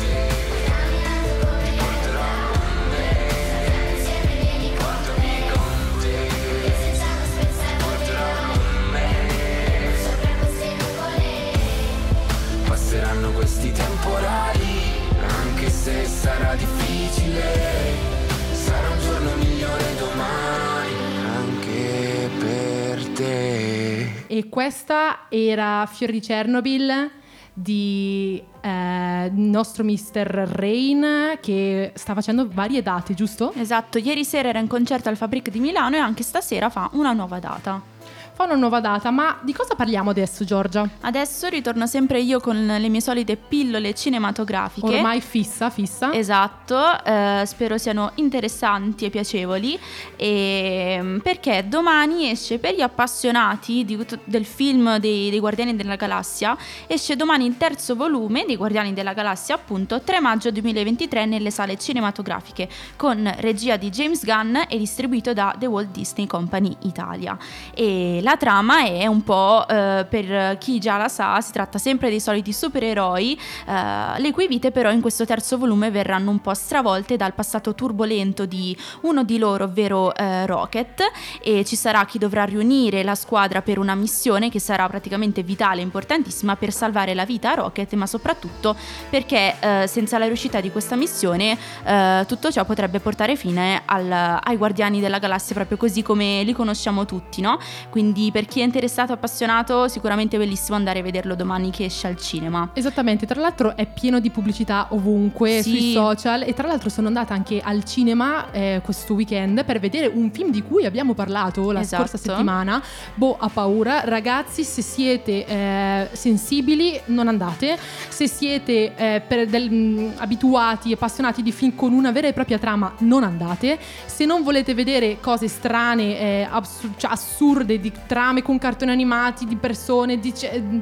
E 24.35 24.49
questa 24.49 25.27
era 25.29 25.89
Fiori 25.89 26.15
di 26.15 26.19
Chernobyl 26.19 27.09
di 27.53 28.43
eh, 28.61 29.31
nostro 29.33 29.85
Mr. 29.85 30.49
Rain 30.57 31.39
che 31.41 31.93
sta 31.95 32.15
facendo 32.15 32.49
varie 32.51 32.83
date, 32.83 33.15
giusto? 33.15 33.53
Esatto, 33.55 33.99
ieri 33.99 34.25
sera 34.25 34.49
era 34.49 34.59
in 34.59 34.67
concerto 34.67 35.09
al 35.09 35.17
Fabric 35.17 35.51
di 35.51 35.61
Milano 35.61 35.95
e 35.95 36.01
anche 36.01 36.25
stasera 36.25 36.69
fa 36.69 36.91
una 36.95 37.13
nuova 37.13 37.39
data. 37.39 37.94
Fa 38.37 38.43
una 38.43 38.57
nuova 38.57 38.81
data, 38.81 39.13
ma 39.13 39.39
di 39.43 39.53
cosa 39.53 39.77
parliamo 39.77 40.11
adesso, 40.11 40.43
Giorgia? 40.43 40.85
Adesso 41.03 41.47
ritorno 41.47 41.87
sempre 41.87 42.21
io 42.21 42.41
con 42.41 42.67
le 42.67 42.89
mie 42.89 43.01
solite 43.01 43.37
pillole 43.37 43.95
cinematografiche. 43.95 44.97
Ormai 44.97 45.21
fissa, 45.21 45.71
fissa. 45.71 46.13
Esatto, 46.13 46.77
eh, 47.05 47.45
spero 47.47 47.79
siano 47.79 48.11
interessanti 48.17 49.05
e 49.05 49.11
piacevoli 49.11 49.79
e, 50.17 51.21
perché 51.23 51.65
domani 51.69 52.29
esce 52.29 52.59
per 52.59 52.75
gli 52.75 52.81
appassionati 52.81 53.85
di- 53.85 54.05
del 54.25 54.45
film 54.45 54.99
dei, 54.99 55.31
dei 55.31 55.39
Guardiani 55.39 55.77
della 55.77 55.95
Galassia, 55.95 56.57
esce 56.89 57.15
domani 57.15 57.47
il 57.47 57.57
terzo 57.57 57.95
volume 57.95 58.45
dei 58.47 58.57
Guardiani 58.57 58.93
della 58.95 59.13
Galassia 59.13 59.55
appunto 59.55 60.01
3 60.01 60.19
maggio 60.19 60.51
2023 60.51 61.25
nelle 61.27 61.53
sale 61.53 61.79
cinematografiche 61.79 62.69
con 62.97 63.33
regia 63.39 63.77
di 63.77 63.91
James 63.91 64.25
Gunn 64.25 64.57
e 64.69 64.77
distribuito 64.77 65.33
da 65.33 65.55
The 65.57 65.67
Walt 65.67 65.93
Disney 65.93 66.27
Company 66.27 66.77
Italia. 66.83 67.39
E 67.73 68.23
la 68.25 68.39
trama 68.39 68.85
è 68.85 69.07
un 69.07 69.23
po' 69.23 69.69
eh, 69.69 70.07
per 70.09 70.57
chi 70.57 70.81
già 70.81 70.97
la 70.97 71.09
sa, 71.09 71.39
si 71.43 71.53
tratta 71.53 71.77
sempre 71.77 72.09
dei 72.09 72.21
soliti 72.21 72.55
supereroi, 72.55 73.39
eh, 73.67 74.19
le 74.19 74.33
cui 74.33 74.49
vite 74.49 74.71
però 74.73 74.91
in 74.91 75.03
questo 75.03 75.27
terzo 75.27 75.59
volume 75.59 75.91
verranno 75.91 76.31
un 76.31 76.41
po' 76.41 76.55
stravolte 76.55 77.19
dal 77.19 77.35
passato 77.35 77.75
turbolento 77.75 78.47
di 78.47 78.77
uno 79.03 79.25
di 79.25 79.37
loro, 79.37 79.65
ovvero 79.65 80.15
eh, 80.15 80.47
Rocket, 80.47 81.03
e 81.43 81.67
ci 81.67 81.77
sarà 81.77 82.07
chi 82.07 82.19
dovrà 82.19 82.45
riunire 82.45 83.03
la 83.03 83.15
squadra 83.15 83.61
per 83.61 83.79
una 83.79 83.95
missione 83.95 84.49
che 84.49 84.59
sarà 84.59 84.89
praticamente 84.89 85.43
vitale 85.43 85.81
e 85.81 85.85
importantissima 85.85 86.57
per 86.57 86.73
salvare 86.73 87.13
la 87.13 87.27
vita 87.27 87.53
a 87.53 87.55
Rocket, 87.57 87.93
ma 87.93 88.07
soprattutto 88.07 88.75
perché 89.11 89.55
eh, 89.61 89.87
senza 89.87 90.17
la 90.17 90.25
riuscita 90.25 90.63
di 90.63 90.71
questa 90.71 90.97
missione 90.97 91.59
eh, 91.85 92.25
tutto 92.27 92.51
ciò 92.51 92.65
potrebbe 92.65 93.01
portare 93.01 93.37
fine 93.37 93.83
al- 93.85 94.41
ai 94.43 94.57
Guardiani 94.57 95.01
della 95.01 95.19
Galassia 95.19 95.55
proprio 95.55 95.77
così 95.77 96.01
come 96.01 96.43
li 96.43 96.55
conosciamo 96.55 97.05
tutti, 97.05 97.43
no? 97.43 97.59
Quindi 97.91 98.13
per 98.33 98.47
chi 98.47 98.61
è 98.61 98.65
interessato, 98.65 99.13
appassionato, 99.13 99.89
sicuramente 99.89 100.37
è 100.37 100.39
bellissimo 100.39 100.77
andare 100.77 101.01
a 101.01 101.03
vederlo 101.03 101.35
domani 101.35 101.71
che 101.71 101.85
esce 101.87 102.07
al 102.07 102.17
cinema. 102.17 102.71
Esattamente, 102.73 103.27
tra 103.27 103.41
l'altro 103.41 103.77
è 103.77 103.87
pieno 103.87 104.21
di 104.21 104.31
pubblicità 104.31 104.87
ovunque 104.91 105.63
Sì. 105.63 105.71
sui 105.71 105.93
social 105.93 106.43
e 106.43 106.55
tra 106.55 106.67
l'altro 106.69 106.89
sono 106.89 107.07
andata 107.09 107.35
anche 107.35 107.61
al 107.63 107.85
cinema 107.85 108.51
eh, 108.53 108.81
questo 108.85 109.15
weekend 109.15 109.65
per 109.65 109.81
vedere 109.81 110.07
un 110.07 110.31
film 110.31 110.51
di 110.51 110.63
cui 110.63 110.85
abbiamo 110.87 111.15
parlato 111.15 111.71
la 111.73 111.81
Esatto. 111.81 112.07
scorsa 112.07 112.19
settimana, 112.19 112.83
Boh 113.15 113.37
ha 113.39 113.49
paura. 113.49 114.01
Ragazzi, 114.05 114.65
se 114.65 114.83
siete 114.83 115.45
eh, 115.47 116.09
sensibili 116.13 117.01
non 117.07 117.29
andate, 117.29 117.79
se 118.09 118.29
siete 118.29 118.95
eh, 118.97 119.47
del- 119.47 119.71
mh, 119.71 120.13
abituati, 120.17 120.93
appassionati 120.93 121.43
di 121.43 121.53
film 121.53 121.75
con 121.75 121.93
una 121.93 122.11
vera 122.13 122.29
e 122.29 122.33
propria 122.33 122.59
trama 122.59 122.95
non 122.99 123.23
andate, 123.25 123.79
se 124.07 124.25
non 124.25 124.43
volete 124.43 124.75
vedere 124.75 125.19
cose 125.21 125.49
strane, 125.49 126.19
eh, 126.19 126.49
abs- 126.51 126.89
cioè 126.97 127.11
assurde 127.11 127.79
di 127.81 127.93
trame 128.07 128.43
con 128.43 128.59
cartoni 128.59 128.91
animati, 128.91 129.45
di 129.47 129.57
persone, 129.57 130.19
di, 130.19 130.33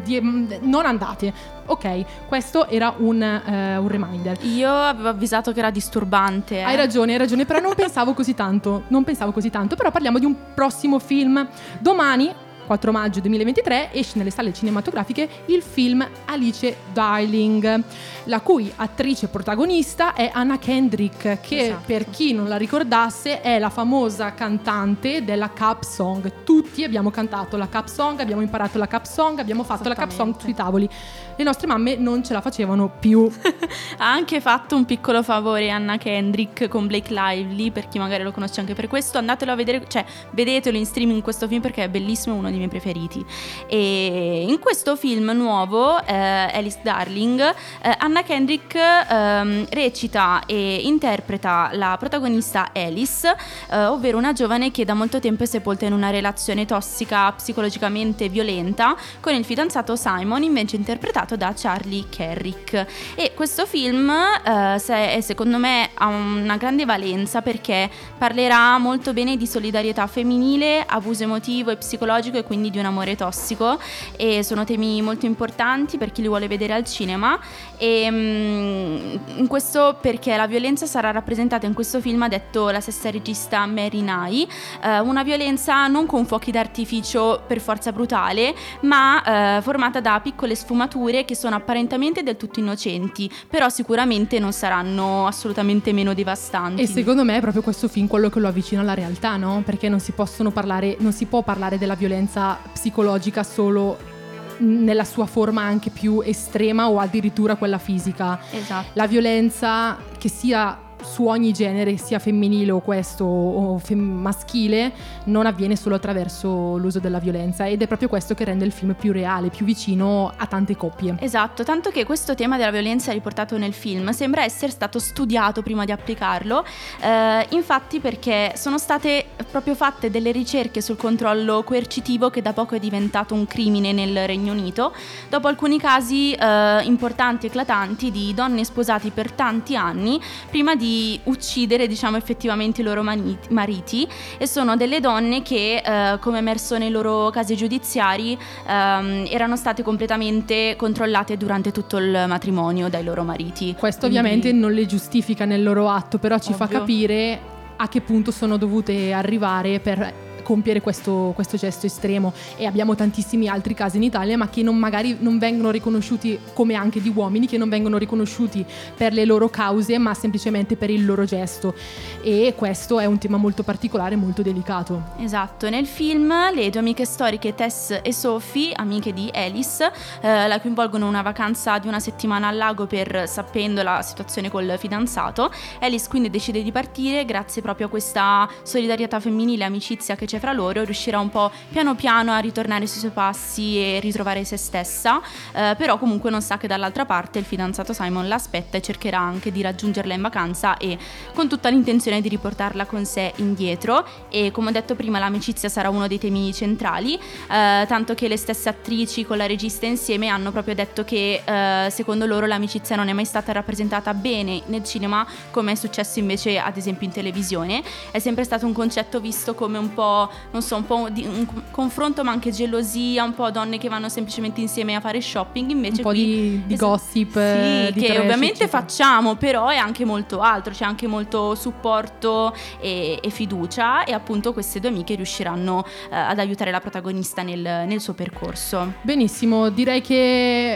di- 0.02 0.20
mh, 0.20 0.58
non 0.62 0.86
andate. 0.86 1.32
Ok, 1.66 2.04
questo 2.26 2.66
era 2.68 2.94
un, 2.98 3.22
eh, 3.22 3.76
un 3.76 3.88
reminder. 3.88 4.36
Io 4.44 4.70
avevo 4.72 5.08
avvisato 5.08 5.52
che 5.52 5.58
era 5.60 5.70
disturbante. 5.70 6.58
eh. 6.58 6.62
Hai 6.62 6.76
ragione, 6.76 7.12
hai 7.12 7.18
ragione, 7.18 7.44
però 7.44 7.60
non 7.60 7.74
pensavo 7.74 8.12
così 8.14 8.34
tanto. 8.34 8.82
Non 8.88 9.04
pensavo 9.04 9.32
così 9.32 9.50
tanto, 9.50 9.76
però 9.76 9.90
parliamo 9.90 10.18
di 10.18 10.24
un 10.26 10.34
prossimo 10.54 10.98
film. 10.98 11.46
Domani, 11.78 12.32
4 12.72 12.90
maggio 12.90 13.20
2023, 13.20 13.92
esce 13.92 14.16
nelle 14.16 14.30
sale 14.30 14.50
cinematografiche 14.50 15.28
il 15.46 15.60
film 15.60 16.08
Alice 16.24 16.74
Darling, 16.90 17.82
la 18.24 18.40
cui 18.40 18.72
attrice 18.76 19.28
protagonista 19.28 20.14
è 20.14 20.30
Anna 20.32 20.58
Kendrick, 20.58 21.40
che 21.42 21.66
Esatto. 21.66 21.82
per 21.84 22.08
chi 22.08 22.32
non 22.32 22.48
la 22.48 22.56
ricordasse 22.56 23.42
è 23.42 23.58
la 23.58 23.68
famosa 23.68 24.32
cantante 24.32 25.22
della 25.22 25.50
Cap 25.52 25.82
Song. 25.82 26.44
Tutti 26.44 26.82
abbiamo 26.82 27.10
cantato 27.10 27.58
la 27.58 27.68
Cap 27.68 27.88
Song, 27.88 28.18
abbiamo 28.20 28.40
imparato 28.40 28.78
la 28.78 28.86
Cap 28.86 29.04
Song, 29.04 29.38
abbiamo 29.38 29.64
fatto 29.64 29.90
la 29.90 29.94
Cap 29.94 30.10
Song 30.10 30.34
sui 30.38 30.54
tavoli. 30.54 30.88
Le 31.36 31.44
nostre 31.44 31.66
mamme 31.66 31.96
non 31.96 32.24
ce 32.24 32.32
la 32.32 32.40
facevano 32.40 32.90
più. 32.98 33.30
Ha 33.98 34.10
anche 34.10 34.40
fatto 34.40 34.74
un 34.74 34.84
piccolo 34.84 35.22
favore 35.22 35.70
Anna 35.70 35.96
Kendrick 35.96 36.66
con 36.68 36.86
Blake 36.86 37.12
Lively, 37.12 37.70
per 37.70 37.88
chi 37.88 37.98
magari 37.98 38.22
lo 38.22 38.32
conosce 38.32 38.60
anche 38.60 38.74
per 38.74 38.88
questo, 38.88 39.18
andatelo 39.18 39.52
a 39.52 39.54
vedere, 39.54 39.84
cioè 39.86 40.04
vedetelo 40.30 40.76
in 40.76 40.86
streaming 40.86 41.22
questo 41.22 41.46
film 41.46 41.60
perché 41.60 41.84
è 41.84 41.88
bellissimo, 41.88 42.34
uno 42.34 42.50
dei 42.50 42.61
miei 42.62 42.68
preferiti. 42.68 43.24
E 43.66 44.44
in 44.48 44.58
questo 44.58 44.96
film 44.96 45.30
nuovo, 45.30 46.02
eh, 46.04 46.14
Alice 46.14 46.80
Darling, 46.82 47.40
eh, 47.40 47.94
Anna 47.98 48.22
Kendrick 48.22 48.74
ehm, 48.74 49.66
recita 49.70 50.42
e 50.46 50.80
interpreta 50.84 51.70
la 51.72 51.96
protagonista 51.98 52.70
Alice, 52.72 53.28
eh, 53.70 53.84
ovvero 53.86 54.18
una 54.18 54.32
giovane 54.32 54.70
che 54.70 54.84
da 54.84 54.94
molto 54.94 55.20
tempo 55.20 55.42
è 55.42 55.46
sepolta 55.46 55.86
in 55.86 55.92
una 55.92 56.10
relazione 56.10 56.64
tossica, 56.64 57.32
psicologicamente 57.32 58.28
violenta, 58.28 58.96
con 59.20 59.34
il 59.34 59.44
fidanzato 59.44 59.96
Simon, 59.96 60.42
invece 60.42 60.76
interpretato 60.76 61.36
da 61.36 61.52
Charlie 61.56 62.06
Kerrick. 62.08 62.86
E 63.14 63.31
Questo 63.34 63.66
film, 63.66 64.10
eh, 64.10 64.78
se- 64.78 65.20
secondo 65.22 65.56
me, 65.56 65.90
ha 65.94 66.06
una 66.06 66.56
grande 66.56 66.84
valenza 66.84 67.42
perché 67.42 67.90
parlerà 68.16 68.78
molto 68.78 69.12
bene 69.12 69.36
di 69.36 69.46
solidarietà 69.46 70.06
femminile, 70.06 70.84
abuso 70.86 71.24
emotivo 71.24 71.70
e 71.70 71.76
psicologico 71.76 72.36
e 72.36 72.44
quindi 72.44 72.70
di 72.70 72.78
un 72.78 72.84
amore 72.84 73.16
tossico. 73.16 73.78
E 74.16 74.44
sono 74.44 74.64
temi 74.64 75.02
molto 75.02 75.26
importanti 75.26 75.98
per 75.98 76.12
chi 76.12 76.22
li 76.22 76.28
vuole 76.28 76.46
vedere 76.46 76.74
al 76.74 76.84
cinema. 76.84 77.38
E 77.78 78.08
mm, 78.10 79.16
in 79.38 79.46
questo 79.48 79.98
perché 80.00 80.36
la 80.36 80.46
violenza 80.46 80.86
sarà 80.86 81.10
rappresentata 81.10 81.66
in 81.66 81.72
questo 81.74 82.00
film, 82.00 82.22
ha 82.22 82.28
detto 82.28 82.70
la 82.70 82.80
stessa 82.80 83.10
regista 83.10 83.66
Mary 83.66 84.02
Nye, 84.02 84.46
eh, 84.82 85.00
una 85.00 85.24
violenza 85.24 85.88
non 85.88 86.06
con 86.06 86.26
fuochi 86.26 86.52
d'artificio 86.52 87.42
per 87.46 87.60
forza 87.60 87.90
brutale, 87.90 88.54
ma 88.82 89.56
eh, 89.56 89.62
formata 89.62 90.00
da 90.00 90.20
piccole 90.20 90.54
sfumature 90.54 91.24
che 91.24 91.34
sono 91.34 91.56
apparentemente 91.56 92.22
del 92.22 92.36
tutto 92.36 92.60
innocenti, 92.60 93.30
però 93.48 93.68
sicuramente 93.68 94.38
non 94.38 94.52
saranno 94.52 95.26
assolutamente 95.26 95.92
meno 95.92 96.14
devastanti. 96.14 96.82
E 96.82 96.86
secondo 96.86 97.24
me 97.24 97.36
è 97.36 97.40
proprio 97.40 97.62
questo 97.62 97.88
film 97.88 98.06
quello 98.06 98.28
che 98.30 98.40
lo 98.40 98.48
avvicina 98.48 98.80
alla 98.80 98.94
realtà, 98.94 99.36
no? 99.36 99.62
Perché 99.64 99.88
non 99.88 100.00
si 100.00 100.12
possono 100.12 100.50
parlare, 100.50 100.96
non 101.00 101.12
si 101.12 101.26
può 101.26 101.42
parlare 101.42 101.78
della 101.78 101.94
violenza 101.94 102.58
psicologica 102.72 103.42
solo 103.42 104.10
nella 104.58 105.04
sua 105.04 105.26
forma 105.26 105.62
anche 105.62 105.90
più 105.90 106.20
estrema 106.24 106.88
o 106.88 106.98
addirittura 106.98 107.56
quella 107.56 107.78
fisica. 107.78 108.38
Esatto. 108.50 108.90
La 108.94 109.06
violenza 109.06 109.98
che 110.18 110.28
sia 110.28 110.78
su 111.02 111.26
ogni 111.26 111.52
genere, 111.52 111.96
sia 111.96 112.18
femminile 112.18 112.70
o 112.70 112.80
questo 112.80 113.24
o 113.24 113.78
fem- 113.78 114.00
maschile, 114.00 114.92
non 115.24 115.46
avviene 115.46 115.76
solo 115.76 115.94
attraverso 115.96 116.76
l'uso 116.76 116.98
della 116.98 117.18
violenza 117.18 117.66
ed 117.66 117.82
è 117.82 117.86
proprio 117.86 118.08
questo 118.08 118.34
che 118.34 118.44
rende 118.44 118.64
il 118.64 118.72
film 118.72 118.94
più 118.94 119.12
reale, 119.12 119.48
più 119.48 119.64
vicino 119.64 120.32
a 120.36 120.46
tante 120.46 120.76
coppie. 120.76 121.16
Esatto, 121.20 121.64
tanto 121.64 121.90
che 121.90 122.04
questo 122.04 122.34
tema 122.34 122.56
della 122.56 122.70
violenza 122.70 123.12
riportato 123.12 123.58
nel 123.58 123.72
film 123.72 124.10
sembra 124.10 124.44
essere 124.44 124.70
stato 124.70 124.98
studiato 124.98 125.62
prima 125.62 125.84
di 125.84 125.92
applicarlo, 125.92 126.64
eh, 127.00 127.46
infatti 127.50 128.00
perché 128.00 128.52
sono 128.56 128.78
state 128.78 129.26
proprio 129.50 129.74
fatte 129.74 130.10
delle 130.10 130.30
ricerche 130.32 130.80
sul 130.80 130.96
controllo 130.96 131.62
coercitivo 131.62 132.30
che 132.30 132.42
da 132.42 132.52
poco 132.52 132.74
è 132.74 132.78
diventato 132.78 133.34
un 133.34 133.46
crimine 133.46 133.92
nel 133.92 134.26
Regno 134.26 134.52
Unito, 134.52 134.94
dopo 135.28 135.48
alcuni 135.48 135.78
casi 135.78 136.32
eh, 136.32 136.80
importanti 136.84 137.46
eclatanti 137.46 138.10
di 138.10 138.32
donne 138.34 138.64
sposate 138.64 139.10
per 139.10 139.32
tanti 139.32 139.76
anni 139.76 140.20
prima 140.50 140.74
di 140.74 140.91
uccidere 141.24 141.86
diciamo 141.86 142.16
effettivamente 142.16 142.80
i 142.80 142.84
loro 142.84 143.02
mani- 143.02 143.38
mariti 143.50 144.06
e 144.38 144.46
sono 144.46 144.76
delle 144.76 145.00
donne 145.00 145.42
che 145.42 145.82
eh, 145.84 146.18
come 146.18 146.38
emerso 146.38 146.78
nei 146.78 146.90
loro 146.90 147.30
casi 147.30 147.56
giudiziari 147.56 148.38
ehm, 148.66 149.26
erano 149.30 149.56
state 149.56 149.82
completamente 149.82 150.74
controllate 150.76 151.36
durante 151.36 151.70
tutto 151.72 151.96
il 151.98 152.24
matrimonio 152.28 152.88
dai 152.88 153.04
loro 153.04 153.22
mariti. 153.22 153.74
Questo 153.78 154.06
Quindi- 154.08 154.18
ovviamente 154.18 154.52
non 154.52 154.72
le 154.72 154.86
giustifica 154.86 155.44
nel 155.44 155.62
loro 155.62 155.88
atto, 155.88 156.18
però 156.18 156.38
ci 156.38 156.52
fa 156.52 156.64
Ovvio. 156.64 156.78
capire 156.78 157.40
a 157.76 157.88
che 157.88 158.00
punto 158.00 158.30
sono 158.30 158.56
dovute 158.56 159.12
arrivare 159.12 159.80
per 159.80 160.21
compiere 160.42 160.80
questo, 160.80 161.32
questo 161.34 161.56
gesto 161.56 161.86
estremo. 161.86 162.32
E 162.56 162.66
abbiamo 162.66 162.94
tantissimi 162.94 163.48
altri 163.48 163.74
casi 163.74 163.96
in 163.96 164.02
Italia 164.02 164.36
ma 164.36 164.48
che 164.48 164.62
non, 164.62 164.76
magari 164.76 165.16
non 165.20 165.38
vengono 165.38 165.70
riconosciuti 165.70 166.38
come 166.52 166.74
anche 166.74 167.00
di 167.00 167.12
uomini 167.14 167.46
che 167.46 167.58
non 167.58 167.68
vengono 167.68 167.98
riconosciuti 167.98 168.64
per 168.96 169.12
le 169.12 169.24
loro 169.24 169.48
cause 169.48 169.98
ma 169.98 170.14
semplicemente 170.14 170.76
per 170.76 170.90
il 170.90 171.04
loro 171.04 171.24
gesto. 171.24 171.74
E 172.22 172.54
questo 172.56 172.98
è 172.98 173.04
un 173.04 173.18
tema 173.18 173.36
molto 173.36 173.62
particolare 173.62 174.16
molto 174.16 174.42
delicato. 174.42 175.02
Esatto, 175.18 175.68
nel 175.68 175.86
film 175.86 176.32
le 176.52 176.70
due 176.70 176.80
amiche 176.80 177.04
storiche 177.04 177.54
Tess 177.54 178.00
e 178.02 178.12
Sophie, 178.12 178.72
amiche 178.74 179.12
di 179.12 179.30
Alice, 179.32 179.90
eh, 180.20 180.46
la 180.46 180.60
coinvolgono 180.60 181.04
in 181.04 181.10
una 181.10 181.22
vacanza 181.22 181.78
di 181.78 181.88
una 181.88 182.00
settimana 182.00 182.48
al 182.48 182.56
lago 182.56 182.86
per 182.86 183.28
sapendo 183.28 183.82
la 183.82 184.02
situazione 184.02 184.50
col 184.50 184.74
fidanzato. 184.78 185.50
Alice 185.80 186.08
quindi 186.08 186.30
decide 186.30 186.62
di 186.62 186.72
partire 186.72 187.24
grazie 187.24 187.62
proprio 187.62 187.86
a 187.86 187.90
questa 187.90 188.48
solidarietà 188.62 189.20
femminile 189.20 189.64
amicizia 189.64 190.16
che 190.16 190.26
c'è 190.32 190.38
fra 190.38 190.52
loro, 190.52 190.82
riuscirà 190.82 191.18
un 191.18 191.28
po' 191.28 191.50
piano 191.70 191.94
piano 191.94 192.32
a 192.32 192.38
ritornare 192.38 192.86
sui 192.86 193.00
suoi 193.00 193.10
passi 193.10 193.76
e 193.76 194.00
ritrovare 194.00 194.44
se 194.44 194.56
stessa, 194.56 195.20
eh, 195.52 195.74
però 195.76 195.98
comunque 195.98 196.30
non 196.30 196.40
sa 196.40 196.56
che 196.56 196.66
dall'altra 196.66 197.04
parte 197.04 197.38
il 197.38 197.44
fidanzato 197.44 197.92
Simon 197.92 198.28
l'aspetta 198.28 198.78
e 198.78 198.80
cercherà 198.80 199.18
anche 199.18 199.52
di 199.52 199.60
raggiungerla 199.60 200.14
in 200.14 200.22
vacanza 200.22 200.78
e 200.78 200.96
con 201.34 201.48
tutta 201.48 201.68
l'intenzione 201.68 202.22
di 202.22 202.28
riportarla 202.30 202.86
con 202.86 203.04
sé 203.04 203.32
indietro. 203.36 204.06
E 204.30 204.50
come 204.52 204.70
ho 204.70 204.72
detto 204.72 204.94
prima 204.94 205.18
l'amicizia 205.18 205.68
sarà 205.68 205.90
uno 205.90 206.06
dei 206.06 206.18
temi 206.18 206.54
centrali, 206.54 207.14
eh, 207.14 207.84
tanto 207.86 208.14
che 208.14 208.26
le 208.26 208.38
stesse 208.38 208.70
attrici 208.70 209.26
con 209.26 209.36
la 209.36 209.46
regista 209.46 209.84
insieme 209.84 210.28
hanno 210.28 210.50
proprio 210.50 210.74
detto 210.74 211.04
che 211.04 211.42
eh, 211.44 211.90
secondo 211.90 212.24
loro 212.24 212.46
l'amicizia 212.46 212.96
non 212.96 213.08
è 213.08 213.12
mai 213.12 213.26
stata 213.26 213.52
rappresentata 213.52 214.14
bene 214.14 214.62
nel 214.66 214.82
cinema 214.82 215.26
come 215.50 215.72
è 215.72 215.74
successo 215.74 216.20
invece 216.20 216.58
ad 216.58 216.78
esempio 216.78 217.06
in 217.06 217.12
televisione, 217.12 217.82
è 218.10 218.18
sempre 218.18 218.44
stato 218.44 218.64
un 218.64 218.72
concetto 218.72 219.20
visto 219.20 219.54
come 219.54 219.76
un 219.76 219.92
po' 219.92 220.21
non 220.50 220.62
so, 220.62 220.76
un 220.76 220.86
po' 220.86 221.08
di 221.10 221.24
un 221.26 221.46
confronto 221.70 222.22
ma 222.24 222.30
anche 222.32 222.50
gelosia, 222.50 223.24
un 223.24 223.34
po' 223.34 223.50
donne 223.50 223.78
che 223.78 223.88
vanno 223.88 224.08
semplicemente 224.08 224.60
insieme 224.60 224.94
a 224.94 225.00
fare 225.00 225.20
shopping, 225.20 225.70
invece 225.70 225.96
un 225.98 226.02
po' 226.02 226.08
qui 226.10 226.24
di, 226.24 226.62
di 226.66 226.74
Es- 226.74 226.80
gossip 226.80 227.32
sì, 227.32 227.92
di 227.92 228.00
che 228.00 228.06
trash, 228.06 228.18
ovviamente 228.18 228.64
eccetera. 228.64 228.80
facciamo, 228.80 229.34
però 229.36 229.68
è 229.68 229.76
anche 229.76 230.04
molto 230.04 230.40
altro, 230.40 230.72
c'è 230.72 230.84
anche 230.84 231.06
molto 231.06 231.54
supporto 231.54 232.54
e, 232.80 233.18
e 233.22 233.30
fiducia 233.30 234.04
e 234.04 234.12
appunto 234.12 234.52
queste 234.52 234.80
due 234.80 234.90
amiche 234.90 235.14
riusciranno 235.14 235.84
eh, 236.10 236.16
ad 236.16 236.38
aiutare 236.38 236.70
la 236.70 236.80
protagonista 236.80 237.42
nel, 237.42 237.60
nel 237.86 238.00
suo 238.00 238.14
percorso. 238.14 238.92
Benissimo, 239.02 239.68
direi 239.70 240.00
che 240.00 240.74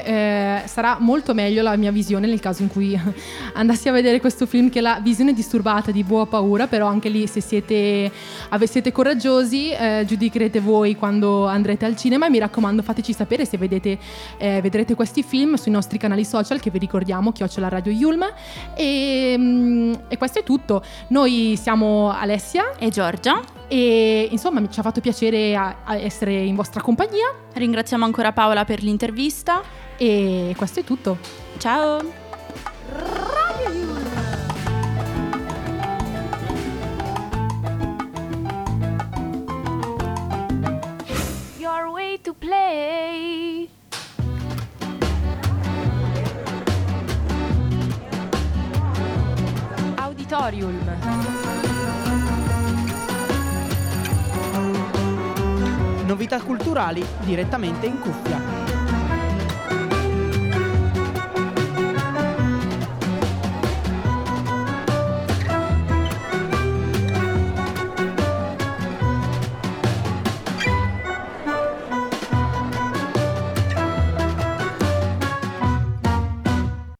eh, 0.63 0.67
sarà 0.67 0.97
molto 1.01 1.35
meglio 1.35 1.63
la 1.63 1.77
mia 1.77 1.91
visione 1.91 2.27
nel 2.27 2.41
caso 2.41 2.63
in 2.63 2.69
cui 2.69 2.99
andassi 3.55 3.89
a 3.89 3.93
vedere 3.93 4.21
questo 4.21 4.47
film 4.47 4.69
che 4.71 4.81
la 4.81 4.99
visione 5.03 5.33
disturbata 5.33 5.91
di 5.91 6.03
Boa 6.05 6.27
Paura, 6.27 6.67
però 6.67 6.87
anche 6.87 7.09
lì 7.09 7.27
se 7.27 7.41
siete, 7.41 8.11
ave- 8.49 8.67
siete 8.67 8.93
coraggiosi 9.37 9.70
eh, 9.70 10.05
giudicherete 10.07 10.61
voi 10.61 10.96
quando 10.96 11.46
andrete 11.46 11.85
al 11.85 11.96
cinema 11.96 12.27
e 12.27 12.31
mi 12.31 12.38
raccomando 12.38 12.83
fateci 12.83 13.12
sapere 13.12 13.44
se 13.44 13.59
vedete, 13.59 13.99
eh, 14.38 14.61
vedrete 14.61 14.94
questi 14.94 15.22
film 15.22 15.55
sui 15.55 15.70
nostri 15.72 15.99
canali 15.99 16.25
social 16.25 16.61
che 16.61 16.70
vi 16.70 16.79
ricordiamo, 16.79 17.33
Chiocciola 17.33 17.68
Radio 17.68 17.92
Yulm 17.92 18.25
e, 18.75 19.35
mm, 19.37 19.94
e 20.09 20.16
questo 20.16 20.38
è 20.38 20.42
tutto. 20.42 20.83
Noi 21.09 21.59
siamo 21.61 22.11
Alessia 22.11 22.77
E 22.79 22.88
Giorgia, 22.88 23.40
e 23.68 24.29
insomma 24.31 24.66
ci 24.68 24.81
ha 24.81 24.83
fatto 24.83 25.01
piacere 25.01 25.55
a- 25.57 25.77
a 25.85 25.96
essere 25.96 26.33
in 26.33 26.55
vostra 26.55 26.81
compagnia 26.81 27.35
ringraziamo 27.53 28.05
ancora 28.05 28.33
Paola 28.33 28.64
per 28.64 28.83
l'intervista. 28.83 29.62
e 29.99 30.53
questo 30.59 30.81
è 30.81 30.85
tutto. 30.85 31.16
Ciao! 31.57 33.36
To 42.27 42.35
play. 42.35 43.69
Auditorium. 49.95 50.81
Novità 56.05 56.41
culturali 56.41 57.05
direttamente 57.21 57.87
in 57.87 58.01
cuffia. 58.01 58.56